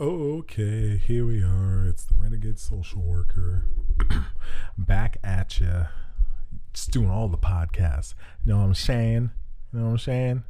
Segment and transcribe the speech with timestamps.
[0.00, 1.84] Okay, here we are.
[1.88, 3.64] It's the Renegade Social Worker
[4.78, 5.86] back at you.
[6.72, 8.14] Just doing all the podcasts.
[8.44, 9.32] You know what I'm saying?
[9.72, 10.44] You know what I'm saying?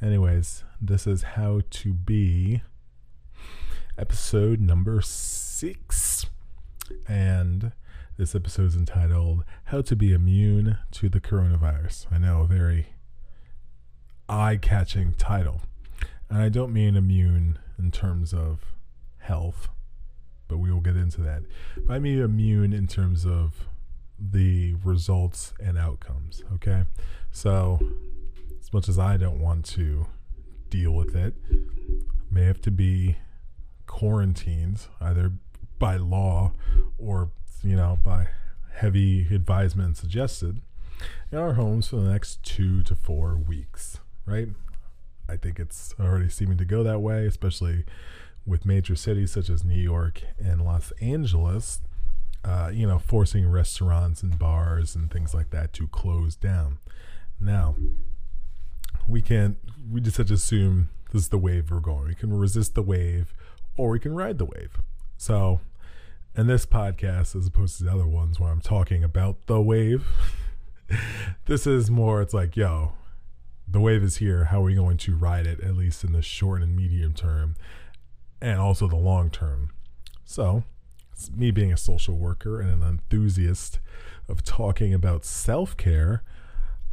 [0.00, 2.62] Anyways, this is How to Be
[3.98, 6.26] episode number six.
[7.08, 7.72] And
[8.16, 12.06] this episode is entitled How to Be Immune to the Coronavirus.
[12.12, 12.90] I know, a very
[14.28, 15.62] eye catching title.
[16.30, 18.75] And I don't mean immune in terms of
[19.26, 19.68] health,
[20.48, 21.42] but we will get into that.
[21.86, 23.66] But I mean immune in terms of
[24.18, 26.42] the results and outcomes.
[26.54, 26.84] Okay.
[27.30, 27.78] So,
[28.60, 30.06] as much as I don't want to
[30.70, 31.34] deal with it,
[32.30, 33.16] may have to be
[33.86, 35.32] quarantined either
[35.78, 36.52] by law
[36.98, 37.30] or,
[37.62, 38.28] you know, by
[38.74, 40.60] heavy advisement suggested
[41.30, 44.48] in our homes for the next two to four weeks, right?
[45.28, 47.84] I think it's already seeming to go that way, especially
[48.46, 51.80] with major cities such as New York and Los Angeles,
[52.44, 56.78] uh, you know, forcing restaurants and bars and things like that to close down.
[57.40, 57.76] Now,
[59.08, 59.58] we can't,
[59.90, 62.06] we just have to assume this is the wave we're going.
[62.06, 63.34] We can resist the wave
[63.76, 64.80] or we can ride the wave.
[65.16, 65.60] So,
[66.36, 70.06] in this podcast, as opposed to the other ones where I'm talking about the wave,
[71.46, 72.92] this is more, it's like, yo,
[73.66, 74.44] the wave is here.
[74.44, 77.56] How are we going to ride it, at least in the short and medium term,
[78.40, 79.70] and also the long term?
[80.24, 80.64] So,
[81.34, 83.78] me being a social worker and an enthusiast
[84.28, 86.22] of talking about self care,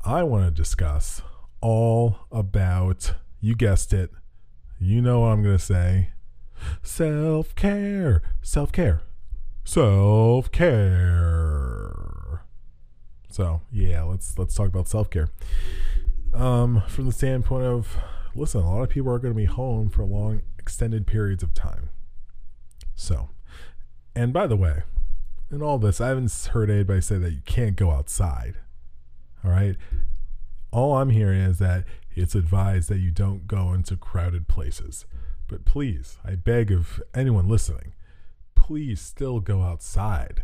[0.05, 1.21] I want to discuss
[1.61, 4.11] all about, you guessed it,
[4.79, 6.09] you know what I'm going to say
[6.81, 9.01] self care, self care,
[9.63, 11.91] self care.
[13.29, 15.29] So, yeah, let's let's talk about self care
[16.33, 17.97] um, from the standpoint of
[18.35, 21.53] listen, a lot of people are going to be home for long, extended periods of
[21.53, 21.89] time.
[22.95, 23.29] So,
[24.15, 24.83] and by the way,
[25.51, 28.55] in all this, I haven't heard anybody say that you can't go outside.
[29.43, 29.75] All right.
[30.71, 31.83] All I'm hearing is that
[32.15, 35.05] it's advised that you don't go into crowded places.
[35.47, 37.93] But please, I beg of anyone listening,
[38.55, 40.43] please still go outside,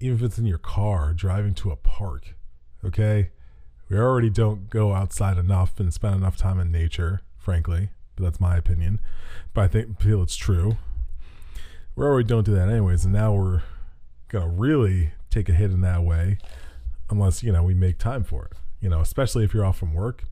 [0.00, 2.34] even if it's in your car, driving to a park.
[2.84, 3.30] Okay?
[3.88, 7.90] We already don't go outside enough and spend enough time in nature, frankly.
[8.16, 9.00] But that's my opinion.
[9.54, 10.76] But I think feel it's true.
[11.94, 13.62] We already don't do that anyways, and now we're
[14.28, 16.38] gonna really take a hit in that way,
[17.10, 18.52] unless you know we make time for it.
[18.80, 20.24] You know, especially if you're off from work.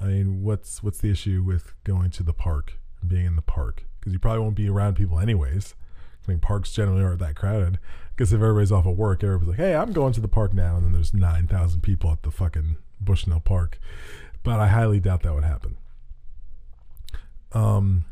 [0.00, 3.42] I mean, what's what's the issue with going to the park and being in the
[3.42, 3.84] park?
[3.98, 5.74] Because you probably won't be around people anyways.
[6.26, 7.78] I mean, parks generally aren't that crowded.
[8.14, 10.76] Because if everybody's off of work, everybody's like, "Hey, I'm going to the park now,"
[10.76, 13.78] and then there's nine thousand people at the fucking Bushnell Park.
[14.42, 15.76] But I highly doubt that would happen.
[17.52, 18.04] Um,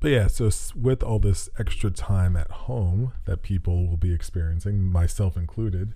[0.00, 4.82] but yeah, so with all this extra time at home that people will be experiencing,
[4.82, 5.94] myself included,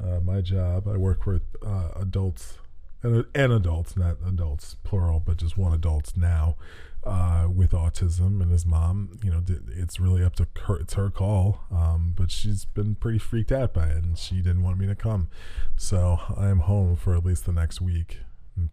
[0.00, 2.58] uh, my job, I work with uh, adults
[3.02, 6.56] and, and adults, not adults plural, but just one adult now
[7.04, 9.18] uh, with autism and his mom.
[9.22, 9.42] You know,
[9.76, 10.76] it's really up to her.
[10.76, 11.64] It's her call.
[11.70, 14.94] Um, but she's been pretty freaked out by it, and she didn't want me to
[14.94, 15.28] come.
[15.76, 18.20] So I am home for at least the next week,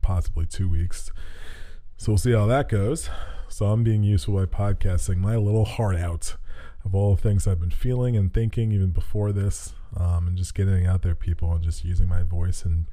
[0.02, 1.12] possibly two weeks.
[2.00, 3.10] So we'll see how that goes.
[3.50, 6.38] So I'm being useful by podcasting my little heart out
[6.86, 10.56] of all the things I've been feeling and thinking even before this, um, and just
[10.56, 12.86] getting out there, people, and just using my voice and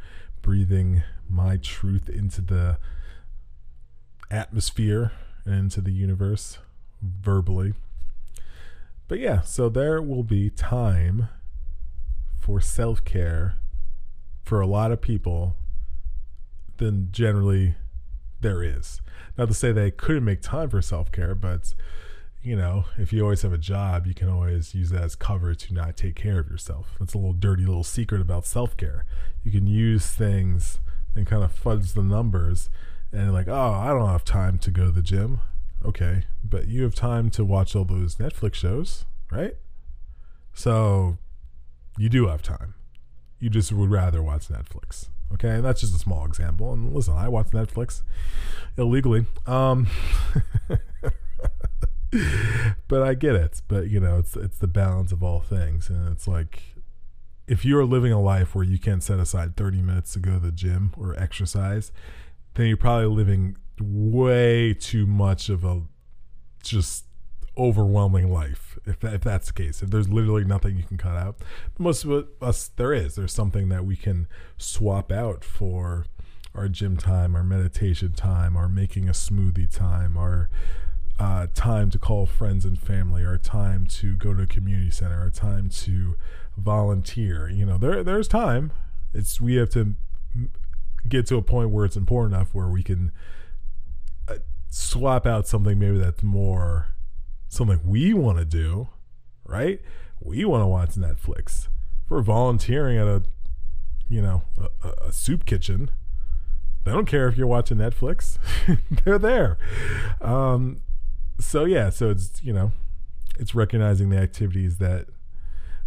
[0.43, 2.79] breathing my truth into the
[4.29, 5.13] atmosphere
[5.45, 6.59] and into the universe
[7.01, 7.75] verbally.
[9.07, 11.29] But yeah, so there will be time
[12.41, 13.55] for self care
[14.43, 15.55] for a lot of people
[16.79, 17.77] than generally
[18.41, 19.01] there is.
[19.37, 21.75] Not to say they couldn't make time for self care, but
[22.43, 25.53] you know, if you always have a job, you can always use that as cover
[25.55, 26.95] to not take care of yourself.
[27.01, 29.05] That's a little dirty little secret about self care.
[29.43, 30.79] You can use things
[31.15, 32.71] and kind of fudge the numbers
[33.13, 35.41] and like, oh, I don't have time to go to the gym.
[35.85, 39.57] Okay, but you have time to watch all those Netflix shows, right?
[40.55, 41.19] So
[41.99, 42.75] you do have time.
[43.39, 45.09] You just would rather watch Netflix.
[45.35, 46.73] Okay, and that's just a small example.
[46.73, 48.03] And listen, I watch Netflix
[48.77, 49.27] illegally.
[49.47, 49.89] Um
[52.89, 53.63] but I get it.
[53.69, 55.89] But you know, it's it's the balance of all things.
[55.89, 56.63] And it's like
[57.47, 60.41] if you're living a life where you can't set aside 30 minutes to go to
[60.41, 61.93] the gym or exercise,
[62.55, 65.83] then you're probably living way too much of a
[66.63, 67.06] just
[67.59, 71.37] overwhelming life if, if that's the case if there's literally nothing you can cut out
[71.79, 74.27] most of us there is there's something that we can
[74.59, 76.05] swap out for
[76.55, 80.51] our gym time our meditation time our making a smoothie time our
[81.19, 85.25] uh, time to call friends and family, our time to go to a community center,
[85.25, 86.17] or time to
[86.57, 87.49] volunteer.
[87.49, 88.73] You know, there there's time.
[89.15, 89.95] It's we have to
[91.09, 93.13] get to a point where it's important enough where we can
[94.29, 94.37] uh,
[94.69, 96.89] swap out something maybe that's more
[97.49, 98.89] something we want to do,
[99.45, 99.81] right?
[100.21, 101.69] We want to watch Netflix.
[102.05, 103.23] If we're volunteering at a,
[104.09, 105.91] you know, a, a soup kitchen,
[106.85, 108.39] they don't care if you're watching Netflix.
[109.05, 109.59] They're there.
[110.21, 110.83] Um,
[111.41, 112.73] so yeah, so it's you know,
[113.39, 115.07] it's recognizing the activities that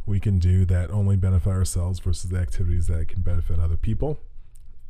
[0.06, 4.20] we can do that only benefit ourselves versus the activities that can benefit other people,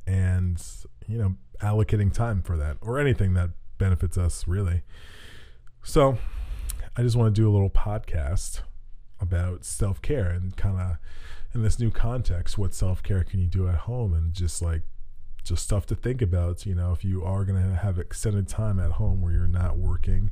[0.07, 0.61] and
[1.07, 4.81] you know, allocating time for that or anything that benefits us really.
[5.83, 6.17] So,
[6.99, 8.59] I just want to do a little podcast
[9.21, 10.97] about self care and kind of
[11.53, 14.81] in this new context, what self care can you do at home and just like
[15.45, 16.65] just stuff to think about.
[16.65, 19.77] You know, if you are going to have extended time at home where you're not
[19.77, 20.29] working,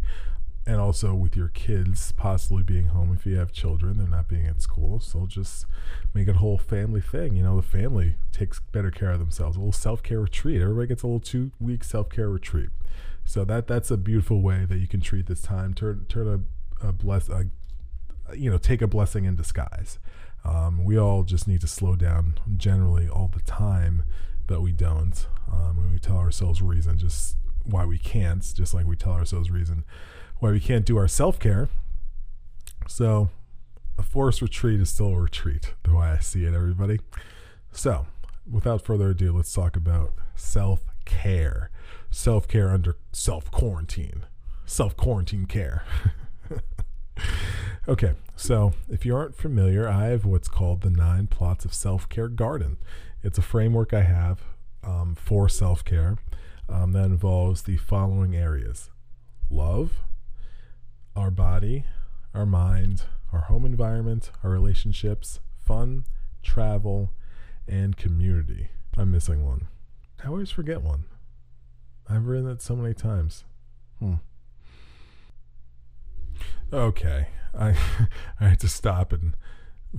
[0.65, 4.45] and also with your kids possibly being home if you have children, they're not being
[4.45, 4.99] at school.
[4.99, 5.67] So just
[6.13, 7.37] make it a whole family thing.
[7.37, 9.55] You know, the family takes better care of themselves.
[9.55, 10.61] A little self care retreat.
[10.61, 12.71] Everybody gets a little two week self care retreat.
[13.23, 15.73] So that that's a beautiful way that you can treat this time.
[15.73, 16.39] Turn turn a,
[16.81, 17.45] a bless a,
[18.35, 19.99] you know take a blessing in disguise.
[20.45, 24.03] Um, we all just need to slow down generally all the time
[24.47, 25.27] but we don't.
[25.51, 29.51] Um, when we tell ourselves reason just why we can't, just like we tell ourselves
[29.51, 29.83] reason
[30.39, 31.69] why we can't do our self care.
[32.87, 33.29] So,
[33.97, 36.99] a forced retreat is still a retreat, the way I see it, everybody.
[37.71, 38.07] So,
[38.49, 41.69] without further ado, let's talk about self care.
[42.09, 44.25] Self care under self quarantine,
[44.65, 45.83] self quarantine care.
[47.87, 52.07] okay, so if you aren't familiar, I have what's called the nine plots of self
[52.09, 52.77] care garden.
[53.23, 54.41] It's a framework I have
[54.83, 56.17] um, for self care
[56.69, 58.89] um, that involves the following areas
[59.49, 60.03] love,
[61.15, 61.85] our body,
[62.33, 63.03] our mind,
[63.33, 66.05] our home environment, our relationships, fun,
[66.43, 67.11] travel,
[67.67, 68.69] and community.
[68.97, 69.67] I'm missing one.
[70.23, 71.05] I always forget one.
[72.09, 73.43] I've written it so many times.
[73.99, 74.15] Hmm.
[76.71, 77.69] Okay, I
[78.39, 79.35] I had to stop and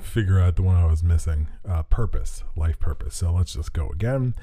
[0.00, 1.48] figure out the one I was missing.
[1.68, 3.16] Uh, purpose, life purpose.
[3.16, 4.34] So let's just go again.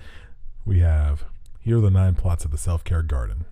[0.65, 1.25] We have
[1.59, 3.45] here are the nine plots of the self care garden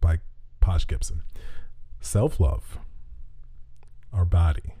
[0.00, 0.20] by
[0.60, 1.22] Posh Gibson.
[2.00, 2.78] Self love,
[4.12, 4.74] our body,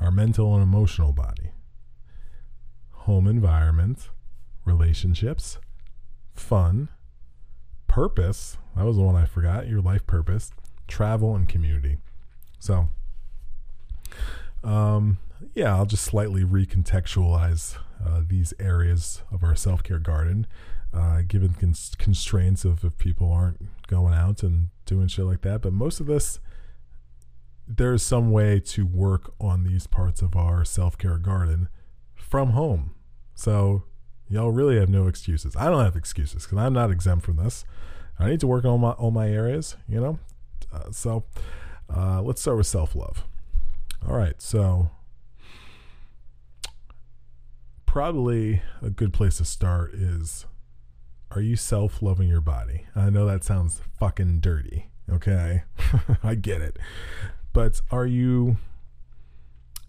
[0.00, 1.52] our mental and emotional body,
[2.90, 4.10] home environment,
[4.64, 5.58] relationships,
[6.34, 6.88] fun,
[7.86, 8.58] purpose.
[8.76, 9.68] That was the one I forgot.
[9.68, 10.50] Your life purpose,
[10.86, 11.98] travel, and community.
[12.58, 12.88] So,
[14.64, 15.18] um,
[15.54, 20.46] yeah, I'll just slightly recontextualize uh, these areas of our self care garden,
[20.92, 25.62] uh, given cons- constraints of if people aren't going out and doing shit like that.
[25.62, 26.40] But most of this,
[27.66, 31.68] there's some way to work on these parts of our self care garden
[32.14, 32.94] from home.
[33.34, 33.84] So
[34.28, 35.54] y'all really have no excuses.
[35.56, 37.64] I don't have excuses because I'm not exempt from this.
[38.18, 40.18] I need to work on my all my areas, you know.
[40.72, 41.24] Uh, so
[41.94, 43.24] uh, let's start with self love.
[44.08, 44.90] All right, so
[47.86, 50.44] probably a good place to start is
[51.30, 52.86] are you self loving your body?
[52.94, 54.90] I know that sounds fucking dirty.
[55.10, 55.62] Okay.
[56.22, 56.78] I get it.
[57.52, 58.58] But are you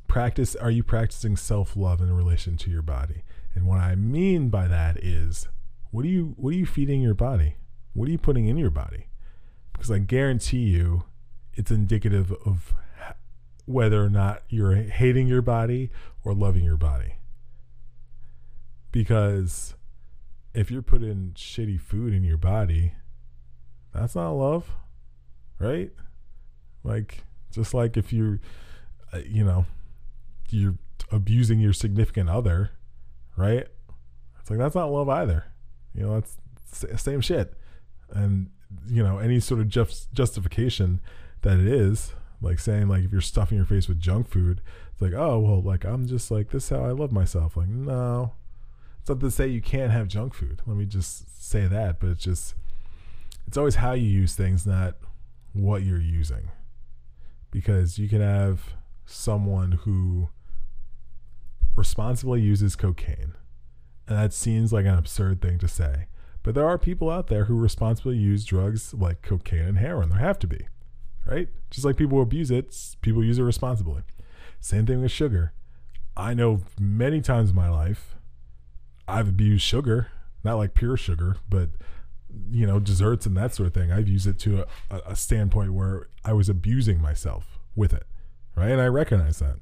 [0.08, 3.24] practice are you practicing self love in relation to your body?
[3.56, 5.48] And what I mean by that is
[5.92, 7.56] what are you what are you feeding your body?
[7.94, 9.08] What are you putting in your body?
[9.74, 11.04] Because I guarantee you
[11.58, 12.74] it's indicative of
[13.66, 15.90] whether or not you're hating your body
[16.24, 17.16] or loving your body
[18.98, 19.76] because
[20.54, 22.94] if you're putting shitty food in your body,
[23.94, 24.72] that's not love,
[25.60, 25.92] right?
[26.84, 28.40] Like, just like if you,
[29.14, 29.66] uh, you know,
[30.50, 30.80] you're
[31.12, 32.72] abusing your significant other,
[33.36, 33.68] right?
[34.40, 35.46] It's like that's not love either.
[35.94, 36.38] You know, that's
[37.02, 37.54] same shit.
[38.10, 38.50] And
[38.88, 41.02] you know, any sort of just justification
[41.42, 45.02] that it is, like saying like if you're stuffing your face with junk food, it's
[45.02, 47.58] like, oh well, like I'm just like this is how I love myself.
[47.58, 48.34] Like, no,
[49.00, 50.62] it's not to say you can't have junk food.
[50.66, 52.56] Let me just say that, but it's just
[53.48, 54.96] it's always how you use things, not
[55.54, 56.52] what you're using.
[57.50, 58.76] Because you can have
[59.06, 60.30] someone who
[61.76, 63.34] responsibly uses cocaine.
[64.08, 66.08] And that seems like an absurd thing to say.
[66.44, 70.10] But there are people out there who responsibly use drugs like cocaine and heroin.
[70.10, 70.68] There have to be,
[71.28, 71.50] right?
[71.70, 74.04] Just like people abuse it, people use it responsibly.
[74.60, 75.54] Same thing with sugar.
[76.16, 78.16] I know many times in my life
[79.08, 80.08] I've abused sugar,
[80.44, 81.70] not like pure sugar, but
[82.52, 83.92] you know, desserts and that sort of thing.
[83.92, 88.06] I've used it to a, a standpoint where I was abusing myself with it,
[88.56, 88.72] right?
[88.72, 89.60] And I recognize that.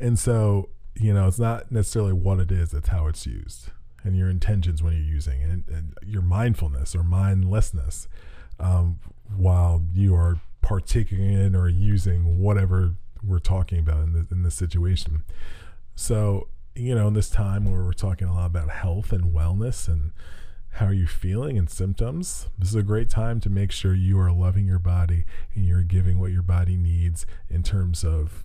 [0.00, 3.70] And so, you know, it's not necessarily what it is, it's how it's used
[4.04, 8.06] and your intentions when you're using it and, and your mindfulness or mindlessness
[8.58, 8.98] um,
[9.36, 14.54] while you are partaking in or using whatever we're talking about in, the, in this
[14.54, 15.24] situation.
[15.94, 19.88] So, you know, in this time where we're talking a lot about health and wellness
[19.88, 20.12] and
[20.70, 24.18] how are you feeling and symptoms, this is a great time to make sure you
[24.18, 28.44] are loving your body and you're giving what your body needs in terms of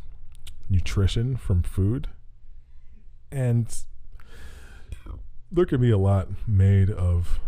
[0.69, 2.07] nutrition from food.
[3.31, 3.67] And
[5.51, 7.39] there can be a lot made of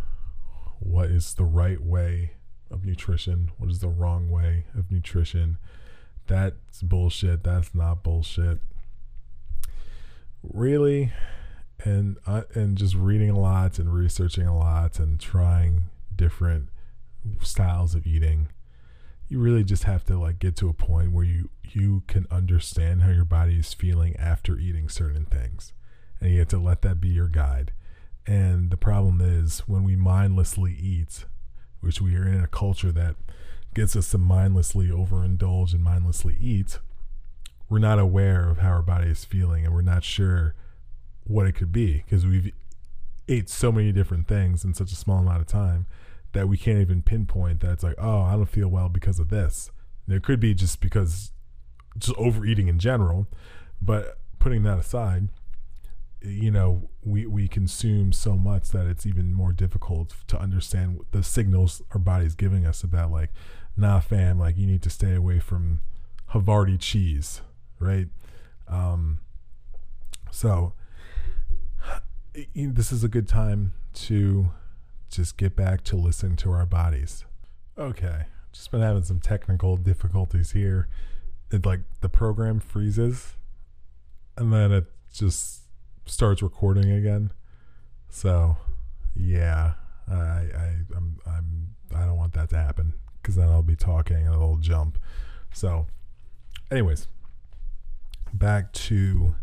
[0.80, 2.32] what is the right way
[2.72, 5.58] of nutrition, what is the wrong way of nutrition.
[6.28, 7.44] That's bullshit.
[7.44, 8.60] That's not bullshit.
[10.44, 11.12] Really,
[11.84, 15.86] and uh, and just reading a lot and researching a lot and trying
[16.16, 16.70] different
[17.42, 18.48] styles of eating
[19.32, 23.02] you really just have to like get to a point where you you can understand
[23.02, 25.72] how your body is feeling after eating certain things
[26.20, 27.72] and you have to let that be your guide
[28.28, 31.26] and the problem is when we mindlessly eat
[31.82, 33.16] which we are in a culture that
[33.74, 36.80] gets us to mindlessly overindulge and mindlessly eat
[37.72, 40.54] we're not aware of how our body is feeling and we're not sure
[41.24, 42.52] what it could be because we've
[43.30, 45.86] ate so many different things in such a small amount of time
[46.34, 49.30] that we can't even pinpoint that it's like, oh, I don't feel well because of
[49.30, 49.72] this.
[50.06, 51.32] And it could be just because
[51.98, 53.28] just overeating in general,
[53.82, 55.30] but putting that aside,
[56.22, 61.24] you know, we we consume so much that it's even more difficult to understand the
[61.24, 63.32] signals our body's giving us about like,
[63.76, 65.82] nah, fam, like you need to stay away from
[66.32, 67.42] Havarti cheese,
[67.80, 68.08] right?
[68.68, 69.20] Um,
[70.32, 70.74] so
[72.54, 74.52] this is a good time to
[75.10, 77.26] just get back to listening to our bodies.
[77.78, 80.88] Okay, just been having some technical difficulties here.
[81.52, 83.34] It like the program freezes
[84.38, 85.61] and then it just
[86.06, 87.32] starts recording again.
[88.10, 88.58] So,
[89.16, 89.74] yeah,
[90.10, 94.18] I I I'm I'm I don't want that to happen because then I'll be talking
[94.18, 94.98] and it'll jump.
[95.54, 95.88] So,
[96.70, 97.08] anyways,
[98.34, 99.36] back to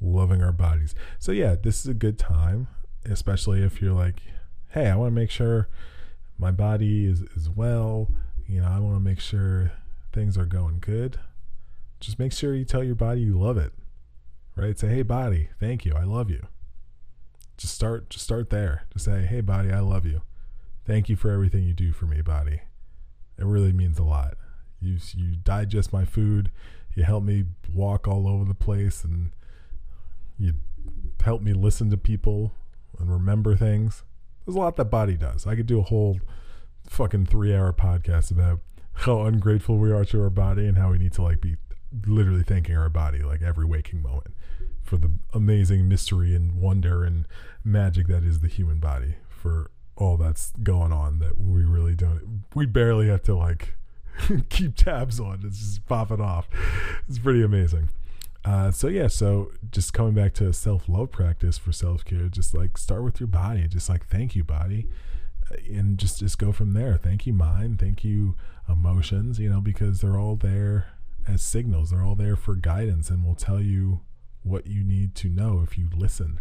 [0.00, 0.94] loving our bodies.
[1.18, 2.68] So yeah, this is a good time,
[3.04, 4.22] especially if you're like,
[4.70, 5.68] hey, I want to make sure
[6.38, 8.10] my body is, is well.
[8.46, 9.72] You know, I want to make sure
[10.12, 11.18] things are going good.
[12.00, 13.72] Just make sure you tell your body you love it.
[14.56, 14.78] Right?
[14.78, 15.94] Say, hey body, thank you.
[15.94, 16.46] I love you.
[17.56, 18.86] Just start just start there.
[18.92, 20.22] Just say, hey body, I love you.
[20.84, 22.60] Thank you for everything you do for me, body.
[23.38, 24.36] It really means a lot.
[24.80, 26.50] You you digest my food.
[26.94, 29.30] You help me walk all over the place and
[30.38, 30.54] you
[31.22, 32.52] help me listen to people
[32.98, 34.04] and remember things.
[34.44, 35.46] There's a lot that body does.
[35.46, 36.20] I could do a whole
[36.88, 38.60] fucking three hour podcast about
[38.92, 41.56] how ungrateful we are to our body and how we need to like be
[42.06, 44.34] literally thanking our body like every waking moment
[44.82, 47.26] for the amazing mystery and wonder and
[47.62, 52.44] magic that is the human body for all that's going on that we really don't
[52.54, 53.74] we barely have to like
[54.48, 55.40] keep tabs on.
[55.44, 56.48] It's just popping off.
[57.08, 57.90] It's pretty amazing.
[58.44, 62.54] Uh, so yeah, so just coming back to self love practice for self care, just
[62.54, 64.86] like start with your body, just like thank you body,
[65.50, 66.96] uh, and just just go from there.
[66.96, 68.36] Thank you mind, thank you
[68.68, 70.88] emotions, you know, because they're all there
[71.26, 71.90] as signals.
[71.90, 74.00] They're all there for guidance, and will tell you
[74.42, 76.40] what you need to know if you listen.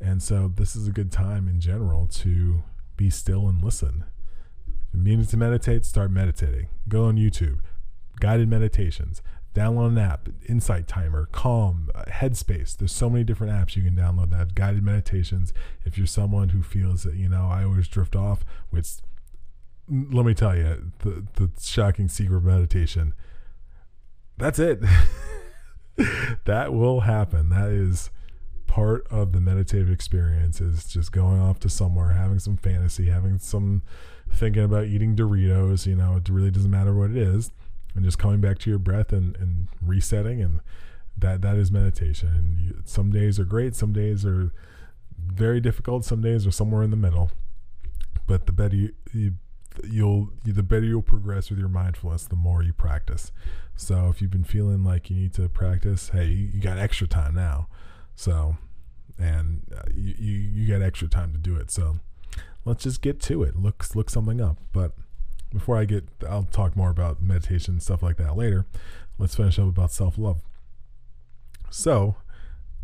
[0.00, 2.62] And so this is a good time in general to
[2.96, 4.04] be still and listen.
[4.88, 6.68] If you meaning to meditate, start meditating.
[6.88, 7.60] Go on YouTube,
[8.18, 9.20] guided meditations
[9.54, 13.96] download an app insight timer calm uh, headspace there's so many different apps you can
[13.96, 15.52] download that have guided meditations
[15.84, 18.98] if you're someone who feels that you know i always drift off which
[19.88, 23.12] let me tell you the, the shocking secret of meditation
[24.40, 24.80] that's it.
[26.44, 27.50] That will happen.
[27.50, 28.10] That is
[28.66, 33.36] part of the meditative experience is just going off to somewhere having some fantasy having
[33.36, 33.82] some
[34.32, 37.50] thinking about eating doritos you know it really doesn't matter what it is
[37.96, 40.60] and just coming back to your breath and, and resetting and
[41.18, 42.28] that that is meditation.
[42.28, 44.52] And you, some days are great some days are
[45.18, 47.32] very difficult some days are somewhere in the middle
[48.28, 49.34] but the better you, you
[49.88, 53.32] you'll the better you'll progress with your mindfulness the more you practice
[53.76, 57.34] so if you've been feeling like you need to practice hey you got extra time
[57.34, 57.66] now
[58.14, 58.56] so
[59.18, 61.98] and uh, you, you you got extra time to do it so
[62.64, 64.92] let's just get to it look look something up but
[65.52, 68.66] before I get, I'll talk more about meditation and stuff like that later.
[69.18, 70.40] Let's finish up about self love.
[71.70, 72.16] So,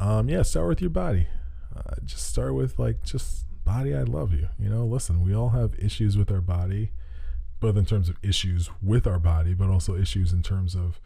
[0.00, 1.28] um, yeah, start with your body.
[1.74, 4.49] Uh, just start with like just body, I love you.
[4.58, 6.92] You know, listen, we all have issues with our body,
[7.61, 11.00] both in terms of issues with our body, but also issues in terms of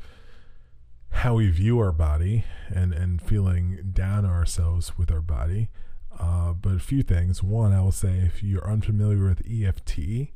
[1.10, 5.70] how we view our body and, and feeling down ourselves with our body.
[6.16, 7.42] Uh, but a few things.
[7.42, 10.28] One, I will say if you're unfamiliar with EFT,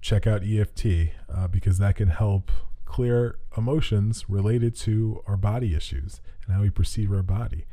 [0.00, 2.50] check out EFT uh, because that can help
[2.84, 7.64] clear emotions related to our body issues and how we perceive our body.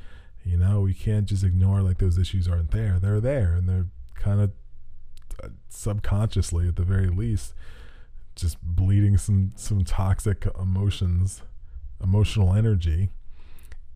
[0.46, 3.00] You know, we can't just ignore like those issues aren't there.
[3.00, 4.52] They're there and they're kind of
[5.44, 7.54] uh, subconsciously at the very least
[8.36, 11.42] just bleeding some some toxic emotions,
[12.04, 13.10] emotional energy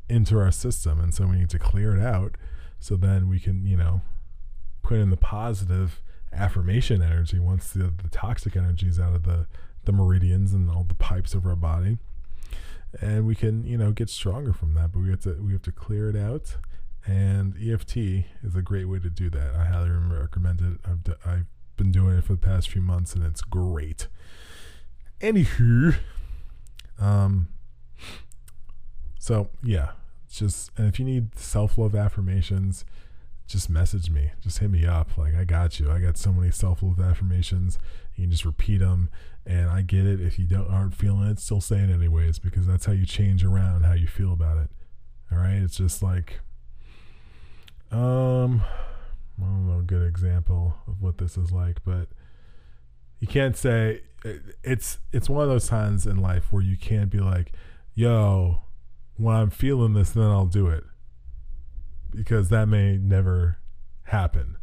[0.09, 2.35] into our system and so we need to clear it out
[2.79, 4.01] so then we can, you know,
[4.81, 6.01] put in the positive
[6.31, 9.47] affirmation energy once the, the toxic energy is out of the
[9.85, 11.97] the meridians and all the pipes of our body
[13.01, 15.61] and we can you know get stronger from that but we have to we have
[15.61, 16.57] to clear it out
[17.05, 21.13] and EFT is a great way to do that I highly recommend it I've, d-
[21.25, 21.45] I've
[21.77, 24.07] been doing it for the past few months and it's great
[25.21, 25.95] anywho
[26.99, 27.47] um
[29.19, 29.91] so yeah
[30.29, 32.85] just and if you need self-love affirmations
[33.49, 34.29] just message me.
[34.41, 35.17] Just hit me up.
[35.17, 35.91] Like I got you.
[35.91, 37.79] I got so many self-love affirmations.
[38.19, 39.09] You can just repeat them,
[39.45, 40.19] and I get it.
[40.19, 43.45] If you don't aren't feeling it, still say it anyways because that's how you change
[43.45, 44.69] around how you feel about it.
[45.31, 45.53] All right.
[45.55, 46.41] It's just like,
[47.91, 48.61] um,
[49.41, 52.09] I don't know a good example of what this is like, but
[53.19, 54.01] you can't say
[54.65, 57.53] it's it's one of those times in life where you can't be like,
[57.93, 58.63] yo,
[59.15, 60.83] when I'm feeling this, then I'll do it
[62.11, 63.59] because that may never
[64.03, 64.57] happen.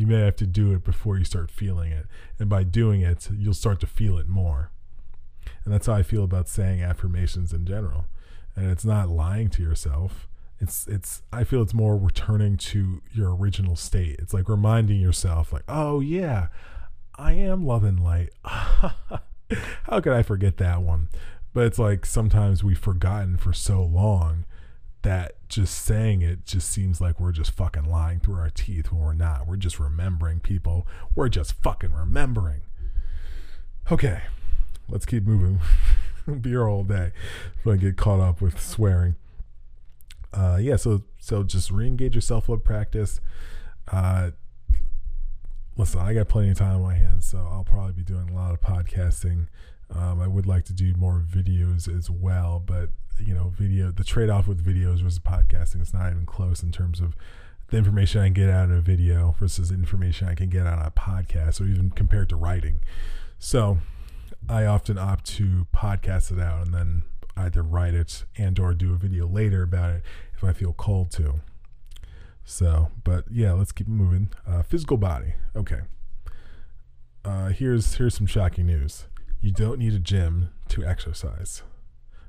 [0.00, 2.06] You may have to do it before you start feeling it.
[2.38, 4.72] And by doing it, you'll start to feel it more.
[5.62, 8.06] And that's how I feel about saying affirmations in general.
[8.56, 10.26] And it's not lying to yourself.
[10.58, 14.16] It's it's I feel it's more returning to your original state.
[14.20, 16.48] It's like reminding yourself like, "Oh yeah,
[17.16, 21.10] I am love and light." how could I forget that one?
[21.52, 24.46] But it's like sometimes we've forgotten for so long
[25.02, 29.00] that just saying it just seems like we're just fucking lying through our teeth when
[29.00, 29.46] we're not.
[29.46, 30.86] We're just remembering people.
[31.14, 32.62] We're just fucking remembering.
[33.90, 34.22] Okay,
[34.88, 35.60] let's keep moving.
[36.40, 37.12] Be here all day
[37.58, 39.16] if I get caught up with swearing.
[40.32, 43.20] Uh, yeah, so so just re-engage your self-love practice.
[43.90, 44.30] Uh,
[45.80, 48.34] listen, I got plenty of time on my hands, so I'll probably be doing a
[48.34, 49.46] lot of podcasting.
[49.94, 54.04] Um, I would like to do more videos as well, but you know, video, the
[54.04, 57.16] trade off with videos versus podcasting is not even close in terms of
[57.68, 60.66] the information I can get out of a video versus the information I can get
[60.66, 62.82] out of a podcast or even compared to writing.
[63.38, 63.78] So
[64.48, 67.02] I often opt to podcast it out and then
[67.38, 70.02] either write it and or do a video later about it
[70.36, 71.40] if I feel called to.
[72.50, 74.30] So, but yeah, let's keep moving.
[74.44, 75.34] Uh, physical body.
[75.54, 75.82] Okay.
[77.24, 79.06] Uh, here's here's some shocking news.
[79.40, 81.62] You don't need a gym to exercise.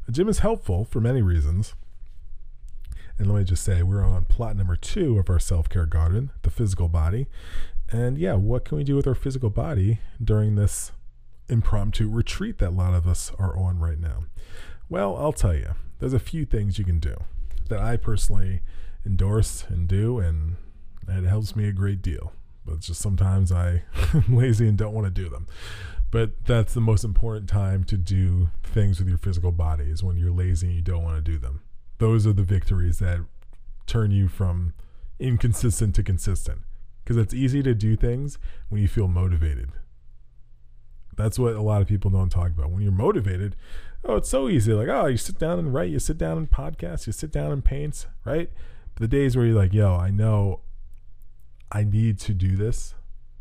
[0.07, 1.73] A gym is helpful for many reasons.
[3.17, 6.29] And let me just say, we're on plot number two of our self care garden,
[6.43, 7.27] the physical body.
[7.89, 10.91] And yeah, what can we do with our physical body during this
[11.49, 14.25] impromptu retreat that a lot of us are on right now?
[14.87, 17.15] Well, I'll tell you, there's a few things you can do
[17.69, 18.61] that I personally
[19.05, 20.57] endorse and do, and
[21.07, 22.33] it helps me a great deal.
[22.65, 23.83] But just sometimes I
[24.13, 25.47] am lazy and don't want to do them.
[26.11, 30.17] But that's the most important time to do things with your physical body is when
[30.17, 31.61] you're lazy and you don't want to do them.
[31.99, 33.19] Those are the victories that
[33.87, 34.73] turn you from
[35.19, 36.59] inconsistent to consistent.
[37.03, 38.37] Because it's easy to do things
[38.69, 39.71] when you feel motivated.
[41.15, 42.71] That's what a lot of people don't talk about.
[42.71, 43.55] When you're motivated,
[44.03, 44.73] oh, it's so easy.
[44.73, 47.51] Like, oh, you sit down and write, you sit down and podcast, you sit down
[47.51, 48.49] and paint, right?
[48.95, 50.61] But the days where you're like, yo, I know
[51.71, 52.93] I need to do this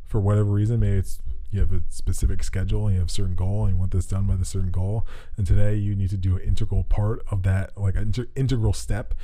[0.05, 0.81] for whatever reason.
[0.81, 1.19] Maybe it's
[1.51, 4.07] you have a specific schedule and you have a certain goal and you want this
[4.07, 5.07] done by the certain goal.
[5.37, 8.73] And today you need to do an integral part of that like an inter- integral
[8.73, 9.15] step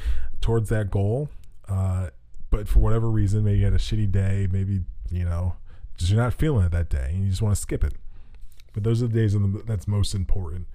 [0.41, 1.29] towards that goal.
[1.69, 2.11] Uh,
[2.51, 5.57] but for whatever reason maybe you had a shitty day maybe you know
[5.97, 7.95] just you're not feeling it that day and you just want to skip it.
[8.73, 10.67] But those are the days that's most important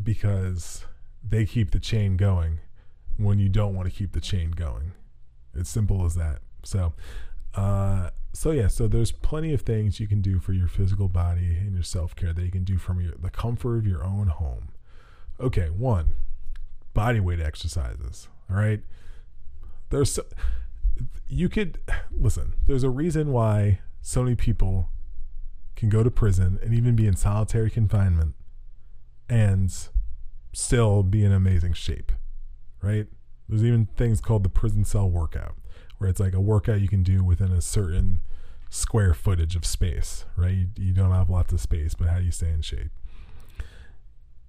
[0.00, 0.84] because
[1.26, 2.58] they keep the chain going
[3.16, 4.92] when you don't want to keep the chain going
[5.54, 6.92] it's simple as that so
[7.54, 11.56] uh, so yeah, so there's plenty of things you can do for your physical body
[11.60, 14.28] and your self care that you can do from your the comfort of your own
[14.28, 14.68] home.
[15.38, 16.14] Okay, one,
[16.94, 18.28] body weight exercises.
[18.50, 18.80] All right,
[19.90, 20.22] there's so,
[21.28, 21.78] you could
[22.10, 22.54] listen.
[22.66, 24.88] There's a reason why so many people
[25.76, 28.34] can go to prison and even be in solitary confinement
[29.28, 29.72] and
[30.52, 32.11] still be in amazing shape.
[32.82, 33.06] Right?
[33.48, 35.54] There's even things called the prison cell workout
[35.98, 38.22] where it's like a workout you can do within a certain
[38.70, 40.54] square footage of space, right?
[40.54, 42.90] You, you don't have lots of space, but how do you stay in shape?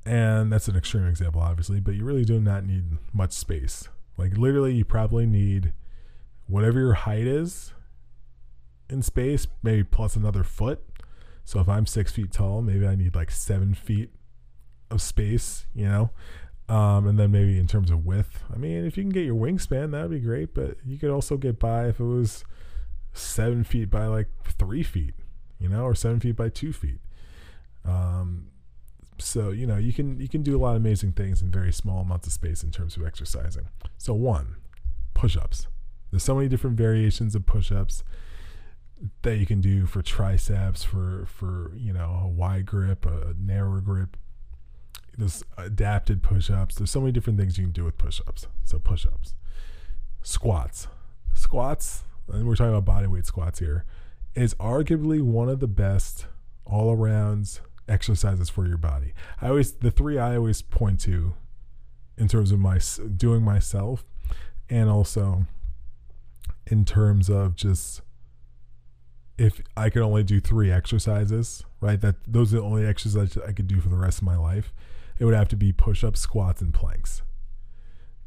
[0.06, 3.88] And that's an extreme example, obviously, but you really do not need much space.
[4.18, 5.74] Like, literally, you probably need
[6.48, 7.74] whatever your height is
[8.90, 10.82] in space, maybe plus another foot.
[11.46, 14.10] So if I'm six feet tall, maybe I need like seven feet
[14.90, 16.12] of space, you know?
[16.70, 19.36] Um, and then maybe in terms of width, I mean, if you can get your
[19.36, 20.54] wingspan, that'd be great.
[20.54, 22.46] But you could also get by if it was
[23.14, 25.14] seven feet by like three feet,
[25.60, 27.00] you know, or seven feet by two feet.
[27.86, 28.48] Um,
[29.20, 31.72] so you know you can you can do a lot of amazing things in very
[31.72, 33.68] small amounts of space in terms of exercising.
[33.98, 34.56] So one,
[35.14, 35.68] push-ups.
[36.12, 38.04] There's so many different variations of push-ups
[39.24, 43.82] that you can do for triceps, for for you know a wide grip, a narrow
[43.82, 44.18] grip.
[45.18, 46.76] There's adapted push-ups.
[46.76, 48.48] There's so many different things you can do with push-ups.
[48.64, 49.36] So push-ups,
[50.22, 50.88] squats,
[51.34, 53.86] squats, and we're talking about body weight squats here,
[54.36, 56.26] is arguably one of the best
[56.66, 59.14] all-around exercises for your body.
[59.42, 61.34] I always the three I always point to
[62.18, 62.80] in terms of my
[63.16, 64.06] doing myself
[64.70, 65.46] and also
[66.68, 68.02] in terms of just
[69.38, 72.00] if I could only do three exercises, right?
[72.00, 74.74] That those are the only exercises I could do for the rest of my life.
[75.20, 77.22] It would have to be push-ups, squats, and planks.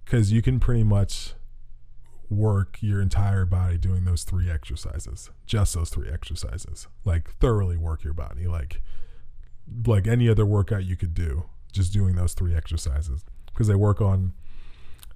[0.04, 1.34] Cuz you can pretty much
[2.28, 5.30] work your entire body doing those three exercises.
[5.46, 6.88] Just those three exercises.
[7.04, 8.82] Like thoroughly work your body like
[9.86, 14.00] like any other workout you could do, just doing those three exercises because they work
[14.00, 14.32] on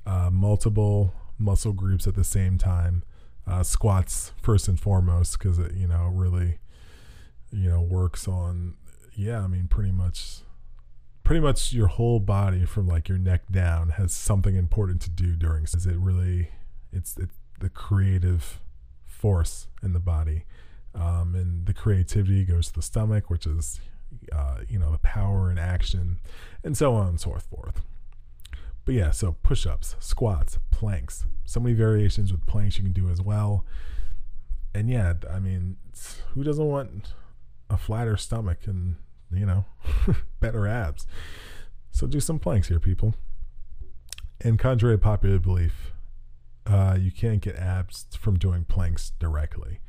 [0.06, 3.02] uh, multiple muscle groups at the same time.
[3.46, 6.58] Uh, squats first and foremost because it you know really
[7.50, 8.74] you know works on
[9.14, 10.40] yeah I mean pretty much
[11.24, 15.36] pretty much your whole body from like your neck down has something important to do
[15.36, 16.50] during is it really
[16.92, 17.30] it's it,
[17.60, 18.60] the creative
[19.04, 20.44] force in the body
[20.94, 23.80] um, and the creativity goes to the stomach which is
[24.32, 26.18] uh, you know, the power and action,
[26.64, 27.82] and so on and so forth.
[28.84, 33.08] But yeah, so push ups, squats, planks, so many variations with planks you can do
[33.08, 33.64] as well.
[34.74, 35.76] And yeah, I mean,
[36.32, 37.14] who doesn't want
[37.68, 38.96] a flatter stomach and,
[39.32, 39.64] you know,
[40.40, 41.06] better abs?
[41.90, 43.14] So do some planks here, people.
[44.40, 45.92] And contrary to popular belief,
[46.66, 49.80] uh, you can't get abs from doing planks directly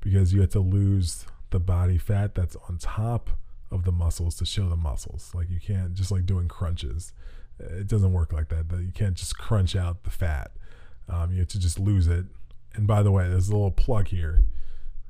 [0.00, 3.30] because you have to lose the body fat that's on top
[3.70, 5.32] of the muscles to show the muscles.
[5.34, 7.12] Like you can't just like doing crunches.
[7.58, 8.66] It doesn't work like that.
[8.70, 10.52] You can't just crunch out the fat.
[11.08, 12.26] Um, you have to just lose it.
[12.74, 14.44] And by the way, there's a little plug here.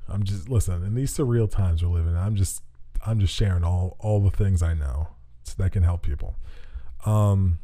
[0.07, 0.83] I'm just listen.
[0.83, 2.63] In these surreal times we're living, I'm just
[3.05, 5.09] I'm just sharing all all the things I know
[5.57, 6.35] that can help people.
[7.05, 7.59] Um,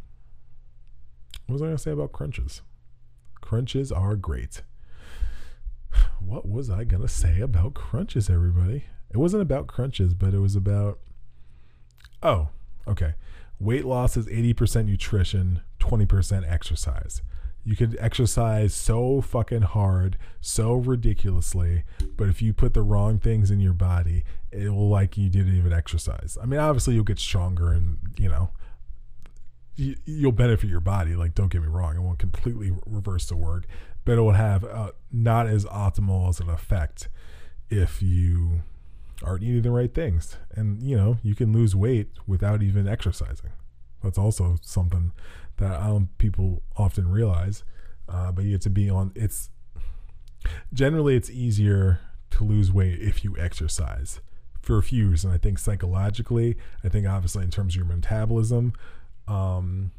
[1.47, 2.61] what was I gonna say about crunches?
[3.41, 4.61] Crunches are great.
[6.19, 8.85] What was I gonna say about crunches, everybody?
[9.11, 10.99] It wasn't about crunches, but it was about.
[12.23, 12.49] Oh,
[12.87, 13.13] okay.
[13.59, 17.21] Weight loss is 80% nutrition, 20% exercise.
[17.67, 21.83] You could exercise so fucking hard, so ridiculously,
[22.15, 25.57] but if you put the wrong things in your body, it will like you didn't
[25.57, 26.37] even exercise.
[26.41, 28.51] I mean, obviously you'll get stronger and, you know,
[29.75, 31.15] you'll benefit your body.
[31.15, 33.65] Like, don't get me wrong, it won't completely reverse the work,
[34.05, 37.09] but it will have uh, not as optimal as an effect
[37.71, 38.61] if you
[39.23, 40.37] aren't eating the right things.
[40.51, 43.49] And, you know, you can lose weight without even exercising.
[44.03, 45.13] That's also something
[45.57, 47.63] that I don't people often realize.
[48.07, 49.49] Uh, but you have to be on, it's
[50.73, 51.99] generally it's easier
[52.31, 54.21] to lose weight if you exercise
[54.61, 55.33] for a few reasons.
[55.33, 58.73] I think psychologically, I think obviously in terms of your metabolism,
[59.27, 59.91] um,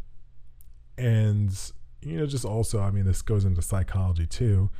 [0.96, 1.50] and
[2.00, 4.70] you know, just also, I mean, this goes into psychology too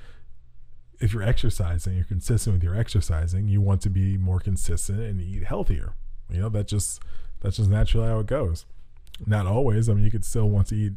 [1.01, 5.21] if you're exercising, you're consistent with your exercising, you want to be more consistent and
[5.21, 5.95] eat healthier.
[6.31, 7.01] You know, that just
[7.41, 8.65] that's just naturally how it goes.
[9.25, 9.89] Not always.
[9.89, 10.93] I mean, you could still want to eat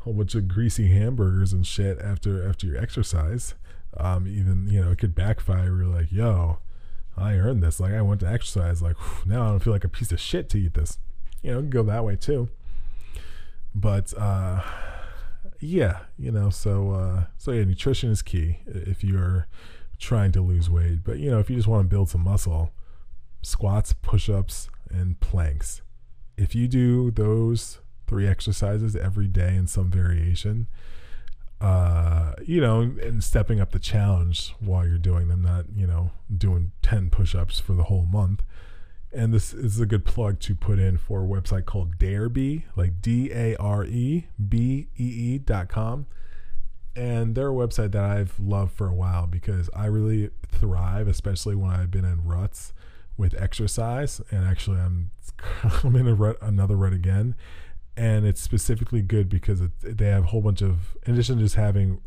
[0.00, 3.54] a whole bunch of greasy hamburgers and shit after after your exercise.
[3.96, 5.76] Um, even you know, it could backfire.
[5.76, 6.58] You're like, yo,
[7.16, 7.80] I earned this.
[7.80, 8.82] Like I went to exercise.
[8.82, 10.98] Like now I don't feel like a piece of shit to eat this.
[11.42, 12.48] You know, go that way too.
[13.74, 14.62] But uh
[15.60, 19.46] yeah, you know, so uh, so yeah, nutrition is key if you're
[19.98, 21.04] trying to lose weight.
[21.04, 22.72] But you know, if you just want to build some muscle,
[23.42, 25.82] squats, push-ups, and planks.
[26.36, 30.66] If you do those three exercises every day in some variation,
[31.60, 36.10] uh, you know, and stepping up the challenge while you're doing them, not you know
[36.36, 38.42] doing ten push-ups for the whole month
[39.14, 43.00] and this is a good plug to put in for a website called Darebee, like
[43.00, 46.06] D A R E B E E dot com.
[46.96, 51.54] and they're a website that I've loved for a while because I really thrive, especially
[51.54, 52.72] when I've been in ruts
[53.16, 54.20] with exercise.
[54.30, 55.10] And actually, I'm
[55.84, 57.34] I'm in rut, another rut again,
[57.96, 61.44] and it's specifically good because it, they have a whole bunch of, in addition to
[61.44, 62.00] just having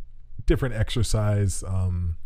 [0.45, 2.17] different exercise um,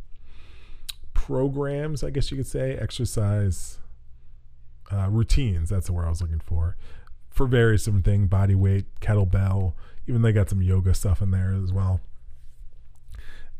[1.14, 3.80] programs, I guess you could say, exercise
[4.92, 5.70] uh, routines.
[5.70, 6.78] That's the word I was looking for.
[7.30, 9.74] For various different things, body weight, kettlebell,
[10.08, 12.02] even they got some yoga stuff in there as well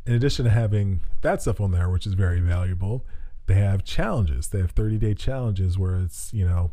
[0.06, 3.04] in addition to having that stuff on there, which is very valuable,
[3.52, 4.48] they have challenges.
[4.48, 6.72] They have 30 day challenges where it's, you know,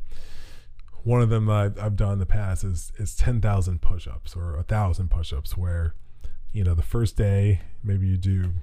[1.04, 4.58] one of them I've, I've done in the past is, is 10,000 push ups or
[4.58, 5.94] a thousand push ups where,
[6.52, 8.54] you know, the first day, maybe you do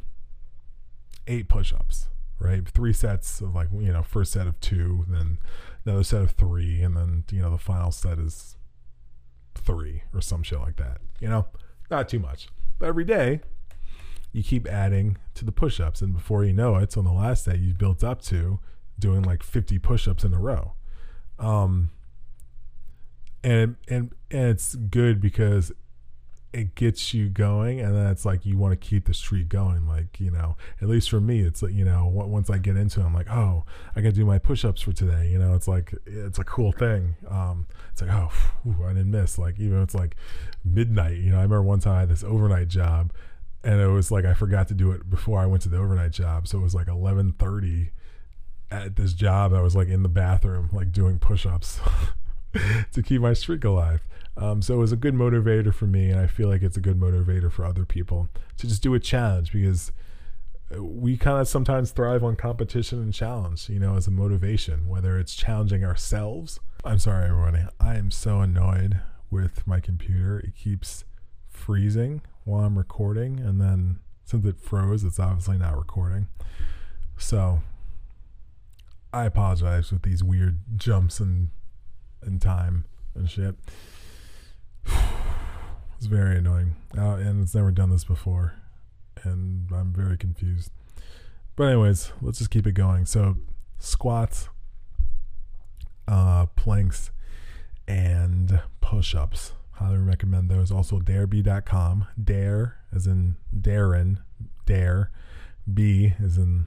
[1.27, 2.07] eight push ups,
[2.39, 2.67] right?
[2.67, 5.39] Three sets of like, you know, first set of two, then
[5.85, 8.57] another set of three, and then, you know, the final set is
[9.55, 11.47] three or some shit like that, you know,
[11.91, 12.49] not too much.
[12.79, 13.41] But every day
[14.37, 17.57] you keep adding to the push-ups and before you know it on the last day
[17.57, 18.59] you built up to
[18.99, 20.75] doing like 50 push-ups in a row.
[21.39, 21.91] Um
[23.43, 25.73] and and and it's good because
[26.53, 29.87] it gets you going and then it's like you want to keep the streak going
[29.87, 33.01] like you know at least for me it's like you know once i get into
[33.01, 33.63] it i'm like oh
[33.95, 37.15] i gotta do my push-ups for today you know it's like it's a cool thing.
[37.29, 40.17] Um it's like oh whew, i didn't miss like even it's like
[40.65, 43.13] midnight you know i remember one time i had this overnight job
[43.65, 46.13] and it was like I forgot to do it before I went to the overnight
[46.13, 46.49] job.
[46.49, 47.91] So it was like 11:30
[48.71, 49.53] at this job.
[49.53, 51.81] I was like in the bathroom, like doing push-ups
[52.93, 54.07] to keep my streak alive.
[54.37, 56.81] Um, so it was a good motivator for me, and I feel like it's a
[56.81, 59.93] good motivator for other people to just do a challenge because
[60.79, 65.19] we kind of sometimes thrive on competition and challenge, you know, as a motivation, whether
[65.19, 66.61] it's challenging ourselves.
[66.85, 67.69] I'm sorry, everyone.
[67.81, 70.39] I am so annoyed with my computer.
[70.41, 71.05] It keeps
[71.49, 76.29] freezing while I'm recording, and then since it froze, it's obviously not recording.
[77.19, 77.61] So
[79.13, 81.51] I apologize with these weird jumps and
[82.25, 82.85] in time
[83.17, 83.57] and shit.
[84.87, 88.55] it's very annoying, uh, and it's never done this before,
[89.25, 90.71] and I'm very confused.
[91.57, 93.07] But anyways, let's just keep it going.
[93.07, 93.39] So
[93.79, 94.49] squats,
[96.07, 97.11] uh, planks,
[97.89, 99.53] and push-ups.
[99.77, 100.71] Highly recommend those.
[100.71, 102.07] Also, darebee.com.
[102.23, 104.19] Dare, as in Darren,
[104.65, 105.11] Dare.
[105.73, 106.67] B, as in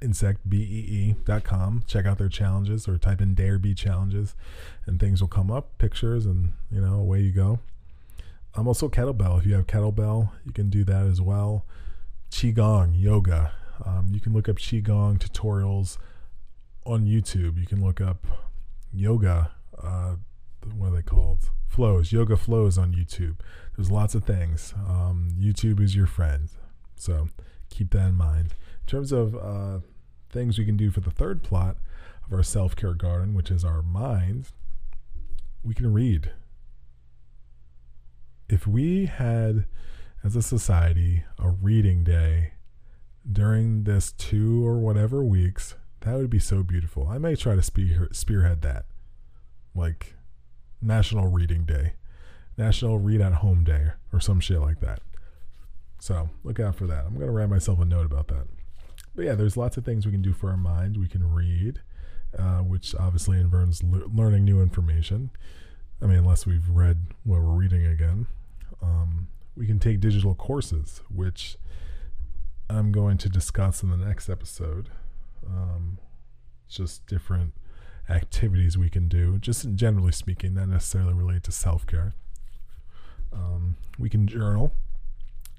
[0.00, 1.82] insect, B E E.com.
[1.86, 4.34] Check out their challenges or type in Dare Bee challenges
[4.86, 7.58] and things will come up, pictures, and, you know, away you go.
[8.54, 9.38] I'm also kettlebell.
[9.38, 11.66] If you have kettlebell, you can do that as well.
[12.30, 13.52] Qigong, yoga.
[13.84, 15.98] Um, you can look up Qigong tutorials
[16.84, 17.58] on YouTube.
[17.58, 18.26] You can look up
[18.92, 19.52] yoga.
[19.80, 20.16] Uh,
[20.74, 21.50] what are they called?
[21.68, 23.36] flows, yoga flows on YouTube.
[23.76, 24.74] There's lots of things.
[24.76, 26.48] Um, YouTube is your friend.
[26.96, 27.28] So
[27.70, 28.56] keep that in mind.
[28.80, 29.78] In terms of uh,
[30.28, 31.76] things we can do for the third plot
[32.26, 34.48] of our self care garden, which is our mind,
[35.62, 36.32] we can read.
[38.48, 39.66] If we had,
[40.24, 42.54] as a society, a reading day
[43.30, 47.06] during this two or whatever weeks, that would be so beautiful.
[47.06, 48.86] I may try to spear, spearhead that.
[49.76, 50.14] Like,
[50.80, 51.94] National Reading Day,
[52.56, 55.00] National Read at Home Day, or some shit like that.
[55.98, 57.04] So look out for that.
[57.06, 58.46] I'm gonna write myself a note about that.
[59.14, 60.96] But yeah, there's lots of things we can do for our mind.
[60.96, 61.80] We can read,
[62.38, 65.30] uh, which obviously involves le- learning new information.
[66.00, 68.28] I mean, unless we've read what we're reading again.
[68.80, 71.56] Um, we can take digital courses, which
[72.70, 74.90] I'm going to discuss in the next episode.
[75.44, 75.98] Um,
[76.68, 77.54] just different
[78.08, 82.14] activities we can do, just generally speaking, not necessarily related to self care.
[83.32, 84.72] Um, we can journal,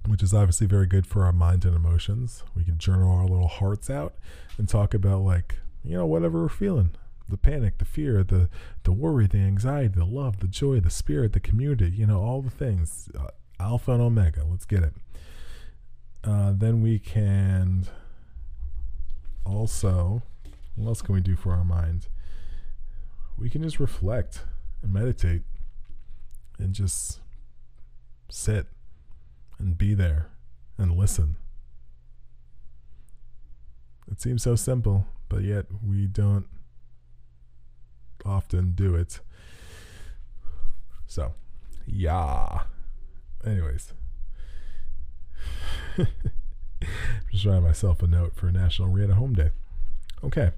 [0.07, 2.43] which is obviously very good for our mind and emotions.
[2.55, 4.15] We can journal our little hearts out
[4.57, 6.91] and talk about, like, you know, whatever we're feeling
[7.29, 8.49] the panic, the fear, the,
[8.83, 12.41] the worry, the anxiety, the love, the joy, the spirit, the community, you know, all
[12.41, 13.09] the things.
[13.17, 13.27] Uh,
[13.59, 14.43] alpha and omega.
[14.49, 14.93] Let's get it.
[16.23, 17.85] Uh, then we can
[19.45, 20.23] also,
[20.75, 22.07] what else can we do for our mind?
[23.39, 24.43] We can just reflect
[24.81, 25.43] and meditate
[26.57, 27.19] and just
[28.29, 28.67] sit
[29.57, 30.27] and be there
[30.77, 31.37] and listen.
[34.11, 36.47] It seems so simple, but yet we don't
[38.25, 39.19] often do it.
[41.07, 41.33] So,
[41.85, 42.63] yeah.
[43.45, 43.93] Anyways,
[47.31, 49.51] just writing myself a note for National Read Home Day.
[50.23, 50.51] Okay,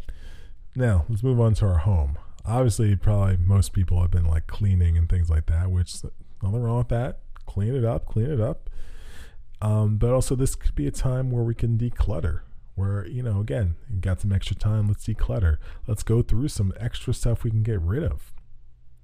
[0.76, 4.98] now let's move on to our home obviously probably most people have been like cleaning
[4.98, 5.96] and things like that which
[6.42, 8.70] nothing wrong with that clean it up clean it up
[9.62, 12.42] Um, but also, this could be a time where we can declutter.
[12.74, 15.58] Where, you know, again, you got some extra time, let's declutter.
[15.86, 18.34] Let's go through some extra stuff we can get rid of.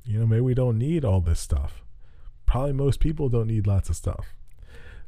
[0.03, 1.83] You know, maybe we don't need all this stuff.
[2.47, 4.25] Probably most people don't need lots of stuff.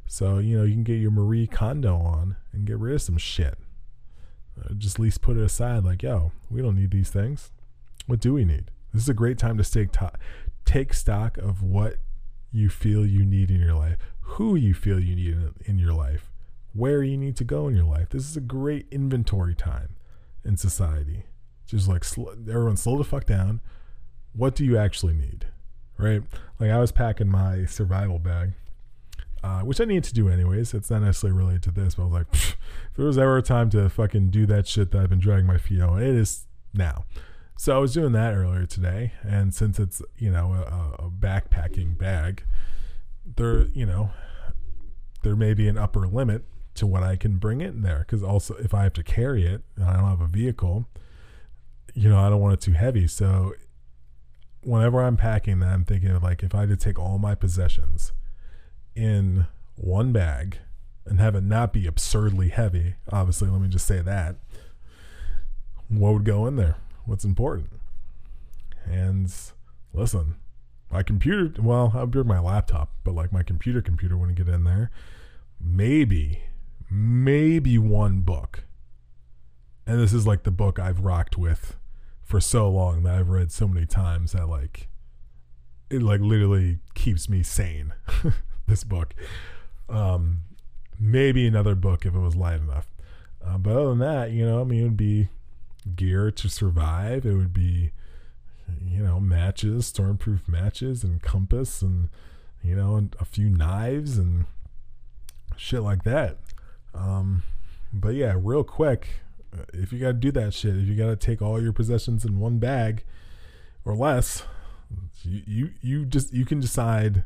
[0.06, 3.18] So, you know, you can get your Marie Kondo on and get rid of some
[3.18, 3.58] shit.
[4.56, 7.50] Uh, just at least put it aside like, yo, we don't need these things.
[8.06, 8.70] What do we need?
[8.92, 10.12] This is a great time to take, to-
[10.64, 11.96] take stock of what
[12.52, 15.92] you feel you need in your life, who you feel you need in, in your
[15.92, 16.30] life,
[16.72, 18.08] where you need to go in your life.
[18.10, 19.96] This is a great inventory time
[20.44, 21.24] in society.
[21.66, 23.60] Just like sl- everyone slow the fuck down.
[24.32, 25.46] What do you actually need?
[25.96, 26.22] Right?
[26.58, 28.52] Like I was packing my survival bag,
[29.42, 30.74] uh, which I need to do anyways.
[30.74, 32.56] It's not necessarily related to this, but I was like, if
[32.96, 35.58] there was ever a time to fucking do that shit that I've been dragging my
[35.58, 37.04] feet on, it is now.
[37.60, 41.98] So I was doing that earlier today, and since it's you know a, a backpacking
[41.98, 42.42] bag,
[43.36, 44.12] there you know
[45.22, 46.46] there may be an upper limit
[46.76, 47.98] to what I can bring in there.
[47.98, 50.88] Because also, if I have to carry it and I don't have a vehicle,
[51.92, 53.06] you know, I don't want it too heavy.
[53.06, 53.52] So
[54.62, 57.34] whenever I'm packing that, I'm thinking of like if I had to take all my
[57.34, 58.14] possessions
[58.96, 59.44] in
[59.74, 60.60] one bag
[61.04, 64.36] and have it not be absurdly heavy, obviously, let me just say that.
[65.88, 66.76] What would go in there?
[67.10, 67.72] What's important?
[68.88, 69.34] And
[69.92, 70.36] listen,
[70.92, 74.62] my computer, well, I'll bring my laptop, but like my computer computer wouldn't get in
[74.62, 74.92] there.
[75.60, 76.44] Maybe,
[76.88, 78.62] maybe one book.
[79.88, 81.76] And this is like the book I've rocked with
[82.22, 84.86] for so long that I've read so many times that like
[85.90, 87.92] it like literally keeps me sane.
[88.68, 89.16] this book.
[89.88, 90.42] Um,
[90.96, 92.86] maybe another book if it was light enough.
[93.44, 95.28] Uh, but other than that, you know, I mean, it would be
[95.96, 97.24] gear to survive.
[97.24, 97.92] It would be,
[98.82, 102.08] you know, matches, stormproof matches, and compass, and
[102.62, 104.46] you know, and a few knives and
[105.56, 106.36] shit like that.
[106.94, 107.42] Um,
[107.92, 109.20] but yeah, real quick,
[109.72, 112.24] if you got to do that shit, if you got to take all your possessions
[112.24, 113.04] in one bag
[113.84, 114.44] or less,
[115.22, 117.24] you, you you just you can decide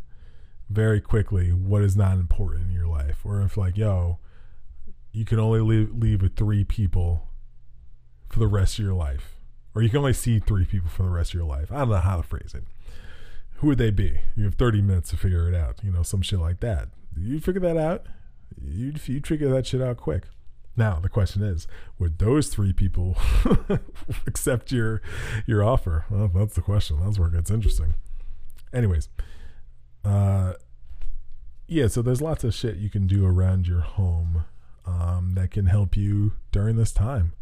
[0.70, 4.18] very quickly what is not important in your life, or if like yo,
[5.12, 7.29] you can only leave leave with three people
[8.29, 9.37] for the rest of your life,
[9.75, 11.71] or you can only see three people for the rest of your life.
[11.71, 12.65] I don't know how to phrase it.
[13.57, 14.21] Who would they be?
[14.37, 15.81] You have 30 minutes to figure it out.
[15.83, 16.89] You know, some shit like that.
[17.17, 18.07] You figure that out.
[18.61, 20.25] You you figure that shit out quick.
[20.77, 21.67] Now the question is,
[21.99, 23.17] would those three people
[24.27, 25.01] accept your
[25.47, 26.05] your offer?
[26.11, 26.99] Well, that's the question.
[27.03, 27.95] That's where it gets interesting.
[28.73, 29.09] Anyways,
[30.05, 30.55] uh,
[31.69, 31.87] yeah.
[31.87, 34.45] So there's lots of shit you can do around your home
[34.85, 37.33] um, that can help you during this time.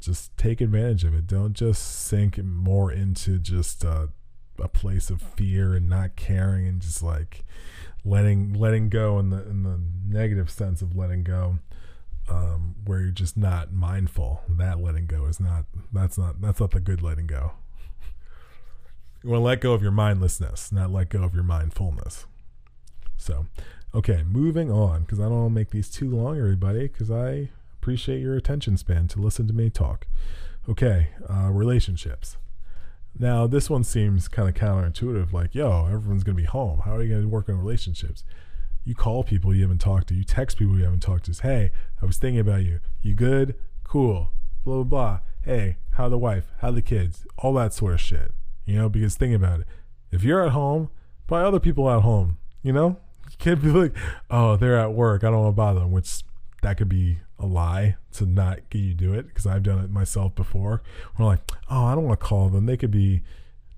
[0.00, 1.26] Just take advantage of it.
[1.26, 4.06] Don't just sink more into just uh,
[4.58, 7.44] a place of fear and not caring and just like
[8.04, 11.58] letting letting go in the in the negative sense of letting go
[12.28, 14.42] um, where you're just not mindful.
[14.48, 17.52] That letting go is not that's not that's not the good letting go.
[19.22, 22.26] You want to let go of your mindlessness, not let go of your mindfulness.
[23.16, 23.46] So,
[23.92, 27.50] okay, moving on because I don't want to make these too long, everybody, because I
[27.88, 30.06] appreciate your attention span to listen to me talk.
[30.68, 32.36] Okay, uh, relationships.
[33.18, 36.82] Now, this one seems kind of counterintuitive like, yo, everyone's going to be home.
[36.84, 38.24] How are you going to work on relationships?
[38.84, 41.42] You call people you haven't talked to, you text people you haven't talked to.
[41.42, 41.70] Hey,
[42.02, 42.80] I was thinking about you.
[43.00, 43.54] You good?
[43.84, 44.32] Cool.
[44.64, 45.20] Blah, blah, blah.
[45.42, 46.52] Hey, how the wife?
[46.58, 47.26] How the kids?
[47.38, 48.32] All that sort of shit.
[48.66, 49.66] You know, because think about it.
[50.12, 50.90] If you're at home,
[51.26, 52.98] by other people at home, you know?
[53.30, 53.94] You can't be like,
[54.30, 55.24] oh, they're at work.
[55.24, 56.22] I don't want to bother them, which
[56.60, 59.90] that could be a lie to not get you do it because I've done it
[59.90, 60.82] myself before.
[61.18, 62.66] We're like, oh, I don't want to call them.
[62.66, 63.22] They could be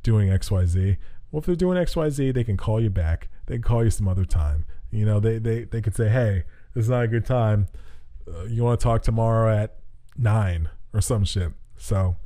[0.02, 0.96] doing XYZ.
[1.30, 3.28] Well, if they're doing XYZ, they can call you back.
[3.46, 4.64] They can call you some other time.
[4.90, 6.44] You know, they, they, they could say, hey,
[6.74, 7.68] this is not a good time.
[8.26, 9.76] Uh, you want to talk tomorrow at
[10.16, 11.52] nine or some shit.
[11.76, 12.16] So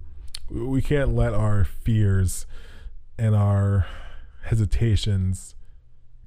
[0.50, 2.46] we can't let our fears
[3.18, 3.86] and our
[4.44, 5.54] hesitations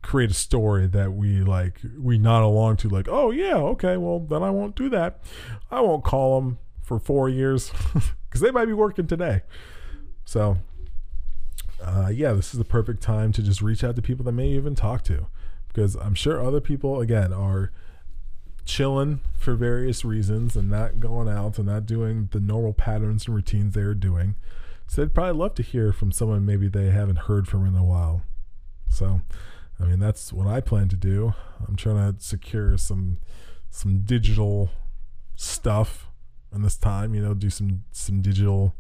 [0.08, 4.20] create a story that we like we nod along to like oh yeah okay well
[4.20, 5.20] then i won't do that.
[5.70, 7.72] I won't call them for four years.
[8.28, 9.42] Because they might be working today.
[10.26, 10.58] So
[11.82, 14.50] uh, yeah this is the perfect time to just reach out to people that may
[14.50, 15.28] even talk to.
[15.68, 17.72] Because i'm sure other people again are
[18.66, 23.36] chilling for various reasons and not going out and not doing the normal patterns and
[23.36, 24.36] routines they are doing.
[24.88, 27.84] So they'd probably love to hear from someone maybe they haven't heard from in a
[27.84, 28.24] while.
[28.90, 29.22] So
[29.80, 31.34] I mean, that's what I plan to do.
[31.68, 33.18] I'm trying to secure some
[33.70, 34.70] some digital
[35.36, 36.08] stuff
[36.54, 37.14] in this time.
[37.14, 38.76] You know, do some some digital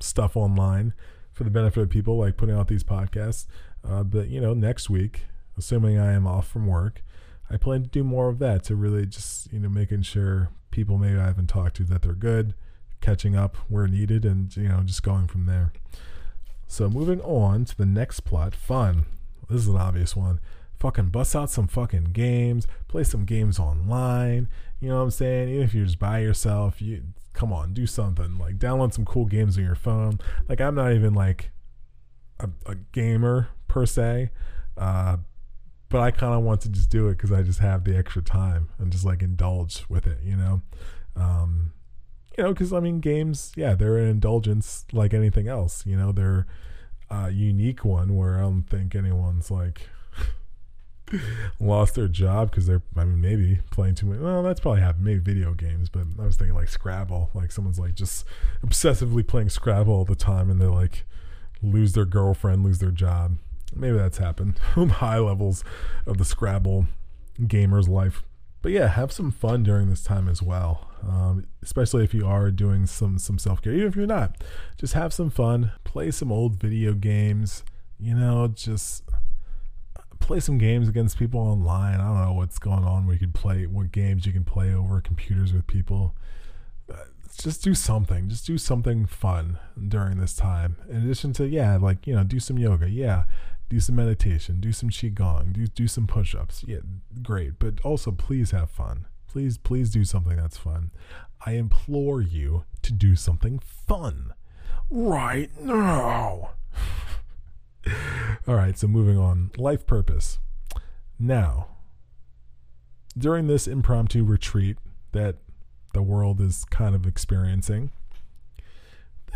[0.00, 0.92] stuff online
[1.32, 3.46] for the benefit of people, like putting out these podcasts.
[3.88, 7.02] Uh, but you know, next week, assuming I am off from work,
[7.50, 10.98] I plan to do more of that to really just, you know, making sure people
[10.98, 12.54] maybe I haven't talked to that they're good,
[13.00, 15.72] catching up where needed, and, you know, just going from there.
[16.66, 19.06] So moving on to the next plot, fun.
[19.48, 20.40] This is an obvious one.
[20.78, 24.48] Fucking bust out some fucking games, play some games online.
[24.80, 25.48] You know what I'm saying?
[25.48, 28.38] Even if you're just by yourself, you come on, do something.
[28.38, 30.18] Like download some cool games on your phone.
[30.48, 31.50] Like I'm not even like
[32.38, 34.30] a, a gamer per se,
[34.76, 35.16] uh,
[35.88, 38.22] but I kind of want to just do it because I just have the extra
[38.22, 40.62] time and just like indulge with it, you know.
[41.16, 41.72] Um,
[42.36, 45.84] you know, because I mean, games, yeah, they're an indulgence like anything else.
[45.84, 46.46] You know, they're
[47.10, 49.88] a unique one where I don't think anyone's like
[51.60, 54.18] lost their job because they're, I mean, maybe playing too much.
[54.18, 55.04] Well, that's probably happened.
[55.04, 57.30] Maybe video games, but I was thinking like Scrabble.
[57.34, 58.24] Like someone's like just
[58.64, 61.04] obsessively playing Scrabble all the time and they like
[61.62, 63.38] lose their girlfriend, lose their job.
[63.74, 65.64] Maybe that's happened high levels
[66.06, 66.86] of the Scrabble
[67.46, 68.22] gamer's life.
[68.68, 70.90] But yeah, have some fun during this time as well.
[71.02, 73.72] Um, especially if you are doing some some self care.
[73.72, 74.44] Even if you're not,
[74.76, 75.72] just have some fun.
[75.84, 77.64] Play some old video games.
[77.98, 79.04] You know, just
[80.20, 81.98] play some games against people online.
[81.98, 85.00] I don't know what's going on you can play what games you can play over
[85.00, 86.14] computers with people.
[86.92, 87.04] Uh,
[87.38, 88.28] just do something.
[88.28, 89.58] Just do something fun
[89.88, 90.76] during this time.
[90.90, 92.90] In addition to yeah, like you know, do some yoga.
[92.90, 93.24] Yeah,
[93.68, 96.64] do some meditation, do some qigong, do do some push-ups.
[96.66, 96.78] Yeah,
[97.22, 97.58] great.
[97.58, 99.06] But also please have fun.
[99.26, 100.90] Please please do something that's fun.
[101.44, 104.32] I implore you to do something fun
[104.90, 106.50] right now.
[108.46, 109.50] All right, so moving on.
[109.56, 110.38] Life purpose.
[111.18, 111.68] Now,
[113.16, 114.78] during this impromptu retreat
[115.12, 115.36] that
[115.92, 117.90] the world is kind of experiencing,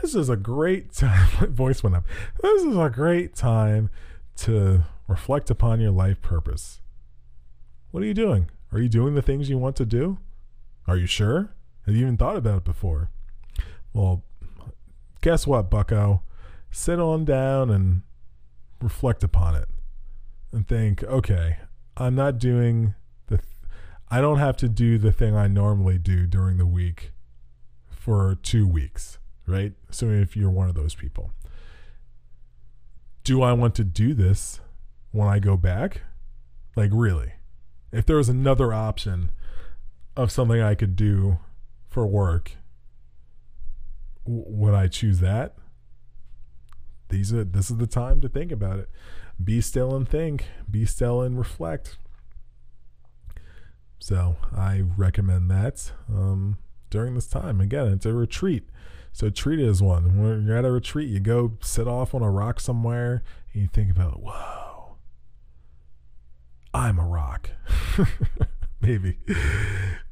[0.01, 1.29] this is a great time.
[1.41, 2.05] My voice went up.
[2.43, 3.91] This is a great time
[4.37, 6.81] to reflect upon your life purpose.
[7.91, 8.51] What are you doing?
[8.73, 10.19] Are you doing the things you want to do?
[10.87, 11.55] Are you sure?
[11.87, 13.11] Have you even thought about it before?
[13.93, 14.25] Well,
[15.21, 16.23] guess what, bucko?
[16.71, 18.03] Sit on down and
[18.81, 19.69] reflect upon it
[20.53, 21.59] and think, okay,
[21.97, 22.95] I'm not doing
[23.29, 23.49] the, th-
[24.11, 27.13] I don't have to do the thing I normally do during the week
[27.91, 29.73] for two weeks, right?
[29.91, 31.33] So if you're one of those people,
[33.25, 34.61] do I want to do this
[35.11, 36.03] when I go back?
[36.77, 37.35] Like, really?
[37.93, 39.31] If there was another option
[40.17, 41.39] of something I could do
[41.89, 42.53] for work,
[44.25, 45.55] w- would I choose that?
[47.11, 48.89] These are this is the time to think about it.
[49.43, 50.47] Be still and think.
[50.71, 51.99] Be still and reflect.
[53.99, 56.57] So I recommend that um,
[56.91, 57.61] during this time.
[57.61, 58.69] Again, it's a retreat.
[59.13, 60.21] So treat it as one.
[60.21, 63.69] When you're at a retreat, you go sit off on a rock somewhere and you
[63.69, 64.97] think about, whoa,
[66.73, 67.51] I'm a rock.
[68.81, 69.19] Maybe.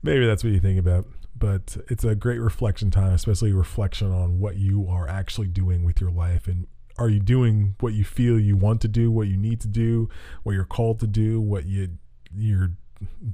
[0.03, 1.07] Maybe that's what you think about.
[1.37, 6.01] But it's a great reflection time, especially reflection on what you are actually doing with
[6.01, 6.67] your life and
[6.99, 10.11] are you doing what you feel you want to do, what you need to do,
[10.43, 11.89] what you're called to do, what you
[12.37, 12.73] you're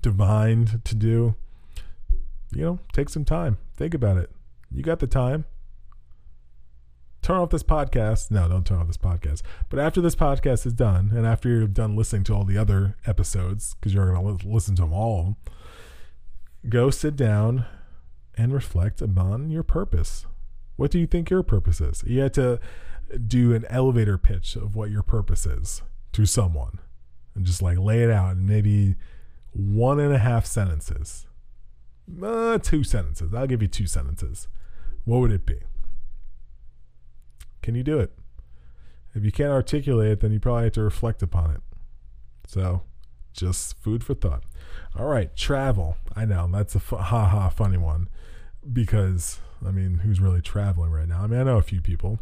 [0.00, 1.34] divined to do?
[2.54, 3.58] You know, take some time.
[3.74, 4.30] Think about it.
[4.70, 5.46] You got the time
[7.26, 8.30] turn off this podcast.
[8.30, 9.42] No, don't turn off this podcast.
[9.68, 12.96] But after this podcast is done, and after you're done listening to all the other
[13.04, 15.36] episodes, because you're going to listen to them all,
[16.68, 17.66] go sit down
[18.36, 20.24] and reflect upon your purpose.
[20.76, 22.04] What do you think your purpose is?
[22.06, 22.60] You had to
[23.26, 26.78] do an elevator pitch of what your purpose is to someone
[27.34, 28.94] and just like lay it out in maybe
[29.52, 31.26] one and a half sentences.
[32.22, 33.34] Uh, two sentences.
[33.34, 34.46] I'll give you two sentences.
[35.04, 35.58] What would it be?
[37.66, 38.12] Can you do it?
[39.12, 41.60] If you can't articulate it, then you probably have to reflect upon it.
[42.46, 42.82] So,
[43.32, 44.44] just food for thought.
[44.96, 45.96] All right, travel.
[46.14, 48.08] I know that's a ha ha funny one
[48.72, 51.24] because I mean, who's really traveling right now?
[51.24, 52.20] I mean, I know a few people,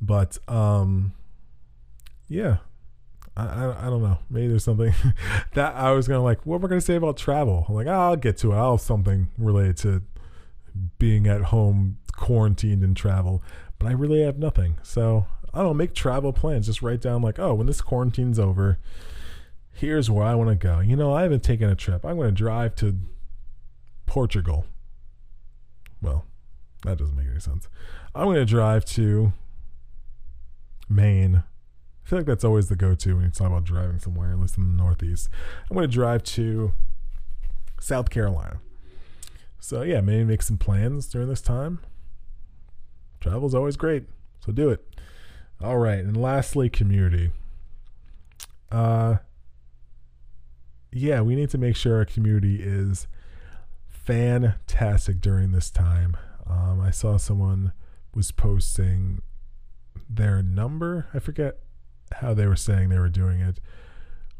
[0.00, 1.12] but um,
[2.26, 2.56] yeah,
[3.36, 4.18] I, I, I don't know.
[4.28, 4.92] Maybe there's something
[5.54, 6.44] that I was gonna like.
[6.44, 7.66] What we're gonna say about travel?
[7.68, 8.56] I'm like, oh, I'll get to it.
[8.56, 10.02] I'll have something related to
[10.98, 13.42] being at home quarantined and travel,
[13.78, 14.78] but I really have nothing.
[14.82, 16.66] So I don't make travel plans.
[16.66, 18.78] Just write down like, oh, when this quarantine's over,
[19.72, 20.80] here's where I want to go.
[20.80, 22.04] You know, I haven't taken a trip.
[22.04, 22.98] I'm going to drive to
[24.06, 24.66] Portugal.
[26.02, 26.26] Well,
[26.84, 27.68] that doesn't make any sense.
[28.14, 29.32] I'm going to drive to
[30.88, 31.44] Maine.
[32.04, 34.58] I feel like that's always the go-to when you talk about driving somewhere, at least
[34.58, 35.28] in the Northeast.
[35.70, 36.72] I'm going to drive to
[37.80, 38.60] South Carolina.
[39.60, 41.80] So yeah, maybe make some plans during this time
[43.20, 44.04] travel's always great.
[44.44, 44.84] So do it.
[45.62, 45.98] All right.
[45.98, 47.30] And lastly, community.
[48.72, 49.16] Uh,
[50.90, 53.06] yeah, we need to make sure our community is
[53.88, 56.16] fantastic during this time.
[56.48, 57.72] Um, I saw someone
[58.14, 59.22] was posting
[60.08, 61.06] their number.
[61.14, 61.58] I forget
[62.14, 63.60] how they were saying they were doing it,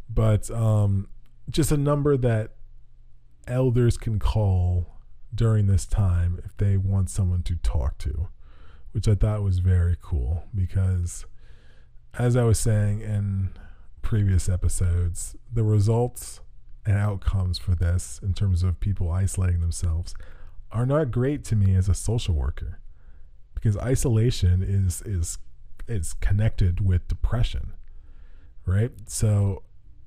[0.09, 1.09] but um,
[1.49, 2.55] just a number that
[3.47, 5.00] elders can call
[5.35, 8.29] during this time if they want someone to talk to,
[8.93, 11.25] which I thought was very cool because,
[12.19, 13.51] as I was saying in
[14.03, 16.41] previous episodes, the results
[16.87, 20.15] and outcomes for this in terms of people isolating themselves
[20.73, 22.81] are not great to me as a social worker
[23.55, 25.39] because isolation is is
[25.87, 27.75] is connected with depression
[28.67, 28.93] right?
[29.07, 29.63] So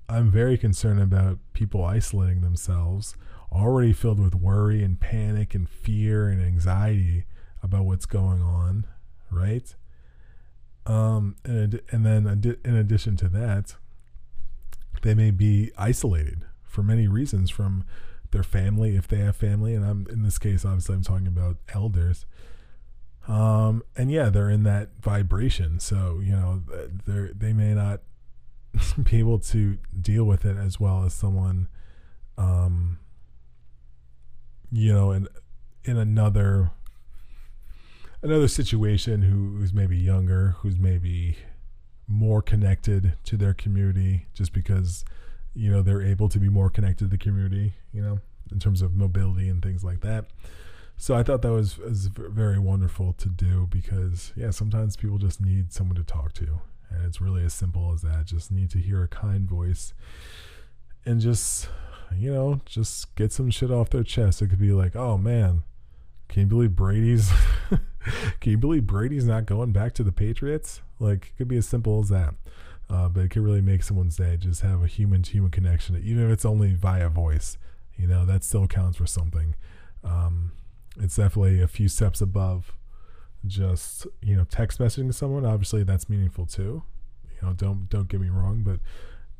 [0.10, 3.16] i'm very concerned about people isolating themselves
[3.54, 7.26] already filled with worry and panic and fear and anxiety
[7.62, 8.86] about what's going on
[9.34, 9.76] right?
[10.86, 13.76] Um and, and then in addition to that
[15.01, 17.84] they may be isolated for many reasons from
[18.32, 21.58] their family if they have family and i'm in this case obviously i'm talking about
[21.74, 22.26] elders.
[23.28, 25.80] Um and yeah they're in that vibration.
[25.80, 26.64] So you know
[27.06, 28.01] they they may not
[29.04, 31.70] be able to deal with it as well as someone
[32.38, 32.99] um
[34.74, 35.28] you know in
[35.86, 36.72] in another
[38.22, 41.38] another situation who, who's maybe younger who's maybe
[42.08, 45.06] more connected to their community just because
[45.54, 48.20] you know they're able to be more connected to the community you know
[48.52, 50.26] in terms of mobility and things like that.
[50.98, 55.40] So i thought that was, was very wonderful to do because yeah sometimes people just
[55.40, 56.62] need someone to talk to.
[56.90, 58.26] And it's really as simple as that.
[58.26, 59.94] Just need to hear a kind voice
[61.06, 61.68] and just
[62.18, 65.64] you know just get some shit off their chest it could be like oh man
[66.30, 67.32] can you believe brady's
[68.39, 71.68] can you believe brady's not going back to the patriots like it could be as
[71.68, 72.34] simple as that
[72.89, 75.99] uh, but it could really make someone's day just have a human to human connection,
[76.03, 77.57] even if it's only via voice.
[77.95, 79.55] You know, that still counts for something.
[80.03, 80.51] Um,
[80.99, 82.74] it's definitely a few steps above
[83.45, 85.45] just you know text messaging someone.
[85.45, 86.84] Obviously, that's meaningful too.
[87.36, 88.80] You know, don't don't get me wrong, but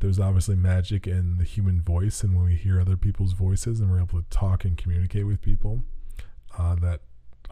[0.04, 3.90] there's obviously magic in the human voice, and when we hear other people's voices and
[3.90, 5.82] we're able to talk and communicate with people,
[6.60, 7.00] uh, that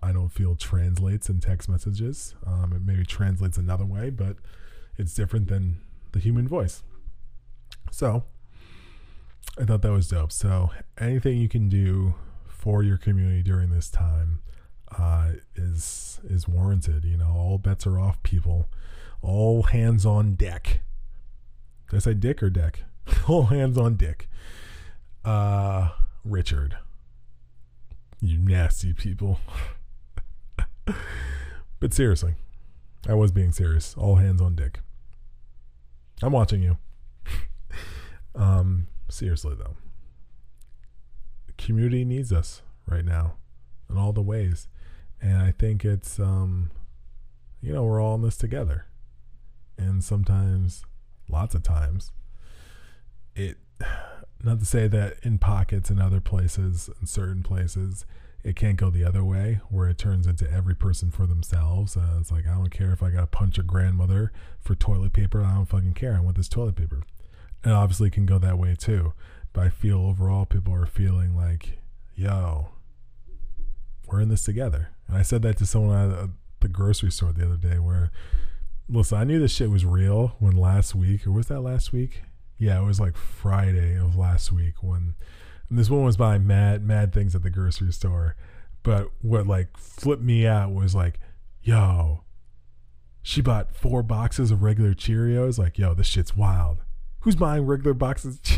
[0.03, 2.35] I don't feel translates in text messages.
[2.45, 4.35] Um, it maybe translates another way, but
[4.97, 5.79] it's different than
[6.11, 6.83] the human voice.
[7.89, 8.25] So
[9.57, 10.33] I thought that was dope.
[10.33, 12.15] So anything you can do
[12.49, 14.41] for your community during this time
[14.99, 17.05] uh, is is warranted.
[17.05, 18.67] You know, all bets are off, people.
[19.21, 20.81] All hands on deck.
[21.91, 22.85] Did I say dick or deck?
[23.27, 24.29] all hands on dick.
[25.25, 25.89] Uh,
[26.23, 26.77] Richard.
[28.21, 29.41] You nasty people.
[31.81, 32.35] but seriously,
[33.09, 33.93] I was being serious.
[33.97, 34.79] All hands on dick.
[36.21, 36.77] I'm watching you.
[38.35, 39.75] um, seriously though,
[41.47, 43.33] the community needs us right now
[43.89, 44.69] in all the ways,
[45.21, 46.71] and I think it's um,
[47.59, 48.85] you know, we're all in this together,
[49.77, 50.85] and sometimes,
[51.31, 52.11] lots of times,
[53.35, 53.57] it.
[54.43, 58.07] Not to say that in pockets and other places, in certain places,
[58.43, 61.95] it can't go the other way where it turns into every person for themselves.
[61.95, 65.13] Uh, it's like I don't care if I got to punch a grandmother for toilet
[65.13, 65.43] paper.
[65.43, 66.15] I don't fucking care.
[66.15, 67.03] I want this toilet paper.
[67.63, 69.13] And obviously can go that way too.
[69.53, 71.79] But I feel overall people are feeling like,
[72.15, 72.69] yo,
[74.07, 74.89] we're in this together.
[75.07, 76.29] And I said that to someone at
[76.61, 78.11] the grocery store the other day where,
[78.91, 82.23] listen, I knew this shit was real when last week, or was that last week?
[82.57, 85.15] Yeah, it was like Friday of last week when
[85.69, 88.35] this one was buying mad mad things at the grocery store.
[88.83, 91.19] But what like flipped me out was like,
[91.63, 92.23] yo,
[93.23, 95.57] she bought four boxes of regular Cheerios.
[95.57, 96.79] Like, yo, this shit's wild.
[97.21, 98.41] Who's buying regular boxes of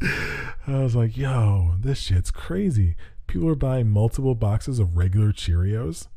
[0.00, 0.54] Cheerios?
[0.66, 2.96] I was like, yo, this shit's crazy.
[3.28, 6.08] People are buying multiple boxes of regular Cheerios.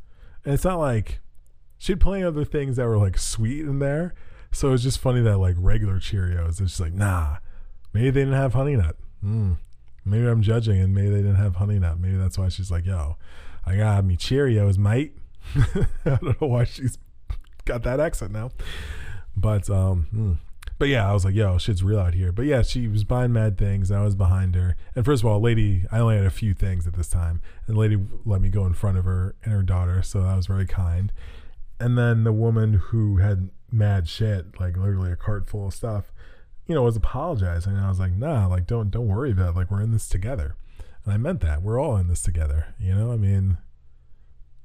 [0.43, 1.19] And it's not like
[1.77, 4.13] she had plenty of other things that were like sweet in there.
[4.51, 7.37] So it's just funny that like regular Cheerios, it's just like, nah,
[7.93, 8.95] maybe they didn't have honey nut.
[9.23, 9.57] Mm,
[10.05, 11.99] maybe I'm judging, and maybe they didn't have honey nut.
[11.99, 13.17] Maybe that's why she's like, "Yo,
[13.65, 15.17] I got me Cheerios, mate."
[15.55, 16.97] I don't know why she's
[17.65, 18.51] got that accent now,
[19.35, 20.37] but um, mm.
[20.77, 23.33] but yeah, I was like, "Yo, shit's real out here." But yeah, she was buying
[23.33, 23.89] mad things.
[23.89, 26.85] I was behind her, and first of all, lady, I only had a few things
[26.85, 29.63] at this time, and the lady let me go in front of her and her
[29.63, 31.11] daughter, so that was very kind.
[31.79, 36.11] And then the woman who had mad shit, like literally a cart full of stuff,
[36.67, 37.73] you know, was apologizing.
[37.73, 39.55] And I was like, nah, like don't don't worry about it.
[39.57, 40.55] Like we're in this together.
[41.03, 41.61] And I meant that.
[41.61, 42.73] We're all in this together.
[42.79, 43.57] You know, I mean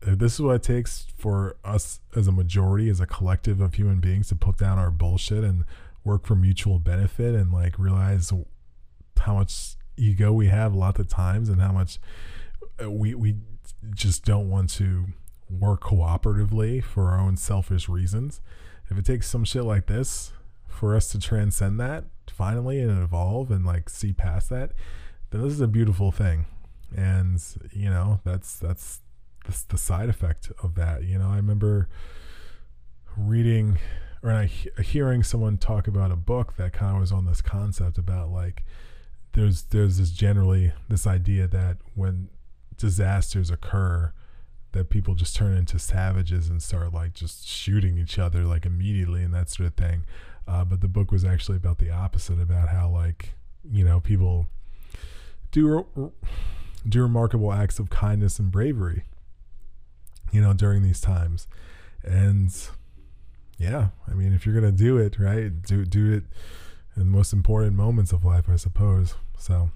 [0.03, 4.01] this is what it takes for us as a majority, as a collective of human
[4.01, 5.65] beings to put down our bullshit and
[6.05, 8.33] work for mutual benefit and like realize
[9.19, 11.99] how much ego we have a lot of times and how much
[12.89, 13.37] we we
[13.95, 15.07] just don't want to
[15.51, 18.41] work cooperatively for our own selfish reasons.
[18.91, 20.33] If it takes some shit like this
[20.67, 24.73] for us to transcend that finally and evolve and like see past that,
[25.31, 26.47] then this is a beautiful thing.
[26.97, 27.41] And
[27.73, 29.01] you know, that's that's
[29.47, 31.05] the, the side effect of that.
[31.05, 31.89] You know, I remember
[33.17, 33.79] reading
[34.23, 34.43] or
[34.83, 38.65] hearing someone talk about a book that kind of was on this concept about like
[39.33, 42.29] there's there's this generally this idea that when
[42.77, 44.13] disasters occur
[44.73, 49.23] that people just turn into savages and start like just shooting each other like immediately
[49.23, 50.05] and that sort of thing.
[50.47, 53.35] Uh, but the book was actually about the opposite about how like
[53.71, 54.47] you know people
[55.51, 56.13] do
[56.89, 59.05] do remarkable acts of kindness and bravery
[60.33, 61.47] you know during these times.
[62.03, 62.51] And
[63.59, 66.25] yeah i mean if you're gonna do it right do do it
[66.97, 69.15] in the most important moments of life i suppose.
[69.39, 69.71] So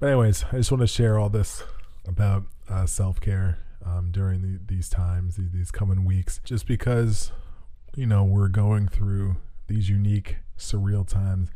[0.00, 1.62] but anyways i just want to share all this
[2.06, 7.32] about uh, self-care um, during the, these times these, these coming weeks just because
[7.96, 11.50] you know we're going through these unique surreal times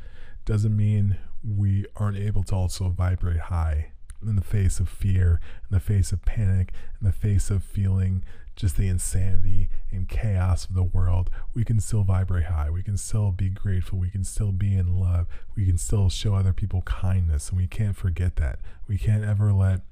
[0.45, 5.75] doesn't mean we aren't able to also vibrate high in the face of fear, in
[5.75, 8.25] the face of panic, in the face of feeling
[8.59, 12.69] just the insanity and chaos of the world, we can still vibrate high.
[12.69, 14.01] We can still be grateful.
[14.01, 15.29] We can still be in love.
[15.55, 17.51] We can still show other people kindness.
[17.51, 18.59] And we can't forget that.
[18.89, 19.83] We can't ever let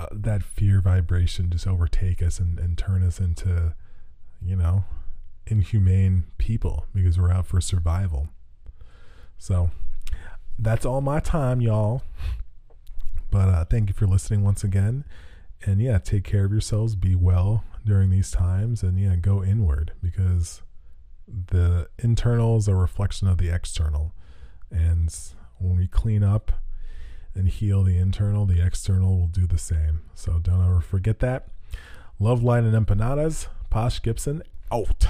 [0.00, 3.74] uh, that fear vibration just overtake us and, and turn us into,
[4.40, 4.84] you know,
[5.46, 8.28] inhumane people because we're out for survival.
[9.36, 9.70] So
[10.58, 12.02] that's all my time, y'all.
[13.30, 15.04] But uh, thank you for listening once again.
[15.66, 16.96] And yeah, take care of yourselves.
[16.96, 18.82] Be well during these times.
[18.82, 20.62] And yeah, go inward because
[21.28, 24.14] the internal is a reflection of the external.
[24.70, 25.14] And
[25.58, 26.52] when we clean up
[27.34, 30.02] and heal the internal, the external will do the same.
[30.14, 31.48] So don't ever forget that.
[32.18, 33.46] Love, light, and empanadas.
[33.70, 35.06] Posh Gibson out.